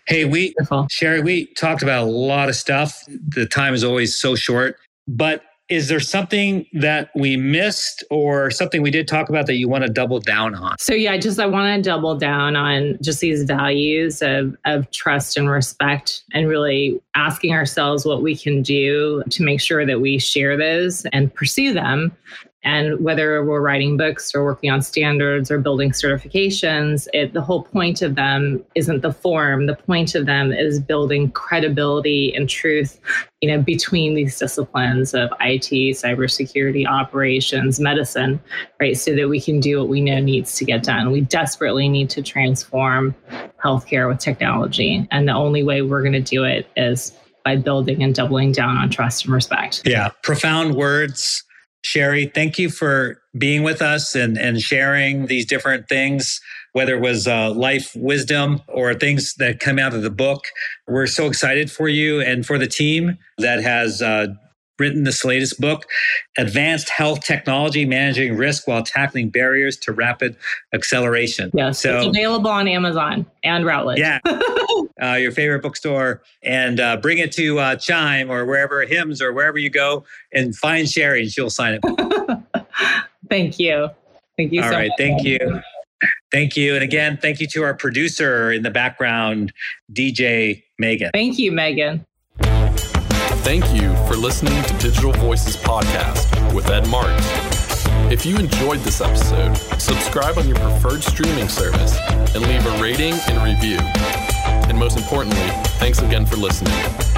Hey, 0.07 0.25
we 0.25 0.55
Sherri, 0.91 1.21
we 1.21 1.47
talked 1.55 1.83
about 1.83 2.07
a 2.07 2.11
lot 2.11 2.49
of 2.49 2.57
stuff. 2.57 3.03
The 3.09 3.47
time 3.47 3.75
is 3.75 3.85
always 3.85 4.17
so 4.17 4.35
short, 4.35 4.77
but 5.07 5.45
is 5.71 5.89
there 5.89 6.01
something 6.01 6.67
that 6.73 7.11
we 7.15 7.37
missed 7.37 8.03
or 8.11 8.51
something 8.51 8.83
we 8.83 8.91
did 8.91 9.07
talk 9.07 9.29
about 9.29 9.47
that 9.47 9.55
you 9.55 9.69
want 9.69 9.85
to 9.85 9.91
double 9.91 10.19
down 10.19 10.55
on? 10.55 10.77
So 10.79 10.93
yeah 10.93 11.17
just 11.17 11.39
i 11.39 11.47
want 11.47 11.83
to 11.83 11.89
double 11.89 12.17
down 12.17 12.57
on 12.57 12.99
just 13.01 13.21
these 13.21 13.45
values 13.45 14.21
of, 14.21 14.57
of 14.65 14.91
trust 14.91 15.37
and 15.37 15.49
respect 15.49 16.23
and 16.33 16.49
really 16.49 17.01
asking 17.15 17.55
ourselves 17.55 18.05
what 18.05 18.23
we 18.23 18.37
can 18.37 18.63
do 18.63 19.23
to 19.31 19.43
make 19.43 19.61
sure 19.61 19.87
that 19.87 20.01
we 20.01 20.19
share 20.19 20.57
those 20.57 21.07
and 21.13 21.33
pursue 21.33 21.73
them 21.73 22.13
and 22.63 23.01
whether 23.01 23.43
we're 23.43 23.61
writing 23.61 23.97
books 23.97 24.35
or 24.35 24.45
working 24.45 24.71
on 24.71 24.83
standards 24.83 25.51
or 25.51 25.59
building 25.59 25.93
certifications, 25.93 27.09
it, 27.15 27.33
the 27.33 27.41
whole 27.41 27.63
point 27.63 28.03
of 28.03 28.17
them 28.17 28.63
isn't 28.75 29.01
the 29.01 29.13
form. 29.13 29.65
The 29.65 29.77
point 29.77 30.15
of 30.15 30.27
them 30.27 30.53
is 30.53 30.79
building 30.79 31.31
credibility 31.31 32.35
and 32.35 32.49
truth, 32.51 33.01
you 33.41 33.51
know, 33.51 33.63
between 33.63 34.15
these 34.15 34.39
disciplines 34.39 35.15
of 35.15 35.31
IT, 35.41 35.71
cybersecurity, 35.71 36.87
operations, 36.87 37.81
medicine, 37.81 38.39
right? 38.79 38.97
So 38.97 39.17
that 39.17 39.31
we 39.31 39.41
can 39.41 39.59
do 39.61 39.79
what 39.79 39.89
we 39.89 40.03
know 40.03 40.21
needs 40.21 40.55
to 40.57 40.67
get 40.67 40.83
done. 40.83 41.11
We 41.11 41.23
desperately 41.23 41.89
need 41.89 42.11
to 42.11 42.23
transform 42.23 43.15
healthcare 43.65 44.07
with 44.07 44.19
technology. 44.19 45.09
And 45.11 45.27
the 45.27 45.33
only 45.33 45.63
way 45.63 45.81
we're 45.81 46.03
going 46.03 46.13
to 46.13 46.21
do 46.21 46.45
it 46.45 46.67
is 46.77 47.17
by 47.43 47.57
building 47.57 48.03
and 48.03 48.15
doubling 48.15 48.53
down 48.53 48.77
on 48.77 48.91
trust 48.91 49.25
and 49.25 49.33
respect. 49.33 49.81
Yeah, 49.87 50.11
profound 50.23 50.75
words 50.75 51.43
Sherri, 51.83 52.27
thank 52.27 52.59
you 52.59 52.71
for 52.71 53.21
being 53.37 53.63
with 53.63 53.81
us 53.81 54.15
and, 54.15 54.37
and 54.37 54.61
sharing 54.61 55.27
these 55.27 55.47
different 55.47 55.89
things, 55.89 56.41
whether 56.73 56.95
it 56.97 57.01
was 57.01 57.27
uh, 57.27 57.53
life 57.53 57.93
wisdom 57.95 58.61
or 58.69 58.93
things 58.95 59.35
that 59.35 59.61
come 59.61 59.79
out 59.79 59.95
of 59.95 60.03
the 60.03 60.11
book. 60.11 60.45
We're 60.87 61.07
so 61.07 61.27
excited 61.27 61.71
for 61.71 61.89
you 61.89 62.21
and 62.21 62.45
for 62.45 62.59
the 62.59 62.67
team 62.67 63.19
that 63.39 63.63
has 63.63 64.03
uh, 64.03 64.29
written 64.81 65.05
this 65.05 65.25
latest 65.25 65.61
book, 65.61 65.87
Advanced 66.39 66.89
Health 66.89 67.21
Technology 67.21 67.85
Managing 67.85 68.37
Risk 68.37 68.67
While 68.67 68.83
Tackling 68.83 69.29
Barriers 69.29 69.77
to 69.79 69.93
Rapid 69.93 70.37
Acceleration. 70.75 71.51
Yes, 71.55 71.81
so, 71.81 71.99
it's 71.99 72.07
available 72.07 72.51
on 72.51 72.67
Amazon 72.67 73.27
and 73.45 73.65
Routledge. 73.65 73.99
Yeah. 73.99 74.19
uh, 75.03 75.15
your 75.15 75.31
favorite 75.31 75.63
bookstore 75.63 76.23
and 76.43 76.81
uh, 76.81 76.97
bring 76.97 77.19
it 77.19 77.31
to 77.33 77.59
uh, 77.59 77.77
Chime 77.77 78.31
or 78.31 78.45
wherever, 78.47 78.85
HIMSS 78.85 79.21
or 79.21 79.33
wherever 79.33 79.59
you 79.59 79.71
go 79.71 80.05
and 80.33 80.57
find 80.57 80.89
Sherri 80.89 81.23
and 81.23 81.31
she'll 81.31 81.51
sign 81.51 81.79
it. 81.81 82.65
Thank 83.29 83.59
you. 83.59 83.89
Thank 84.37 84.53
you 84.53 84.63
All 84.63 84.71
so 84.71 84.75
right, 84.75 84.89
much. 84.89 84.99
Thank 84.99 85.25
you. 85.25 85.61
Thank 86.33 86.57
you. 86.57 86.75
And 86.75 86.83
again, 86.83 87.19
thank 87.21 87.41
you 87.41 87.47
to 87.49 87.63
our 87.63 87.75
producer 87.75 88.53
in 88.53 88.63
the 88.63 88.71
background, 88.71 89.53
DJ 89.93 90.63
Megan. 90.79 91.11
Thank 91.13 91.39
you, 91.39 91.53
Megan. 91.53 92.07
Thank 93.43 93.71
you 93.75 93.90
for 94.11 94.17
listening 94.17 94.61
to 94.65 94.77
Digital 94.79 95.13
Voices 95.13 95.57
Podcast 95.57 96.53
with 96.53 96.69
Ed 96.69 96.89
Marx. 96.89 97.25
If 98.11 98.27
you 98.27 98.39
enjoyed 98.39 98.81
this 98.81 99.01
episode, 99.01 99.57
subscribe 99.81 100.37
on 100.37 100.49
your 100.49 100.57
preferred 100.57 101.05
streaming 101.05 101.49
service 101.49 101.97
and 102.35 102.43
leave 102.43 102.67
a 102.67 102.83
rating 102.83 103.15
and 103.29 103.41
review. 103.45 103.79
And 104.69 104.77
most 104.77 104.99
importantly, 104.99 105.39
thanks 105.79 106.01
again 106.01 106.27
for 106.27 106.35
listening. 106.35 107.10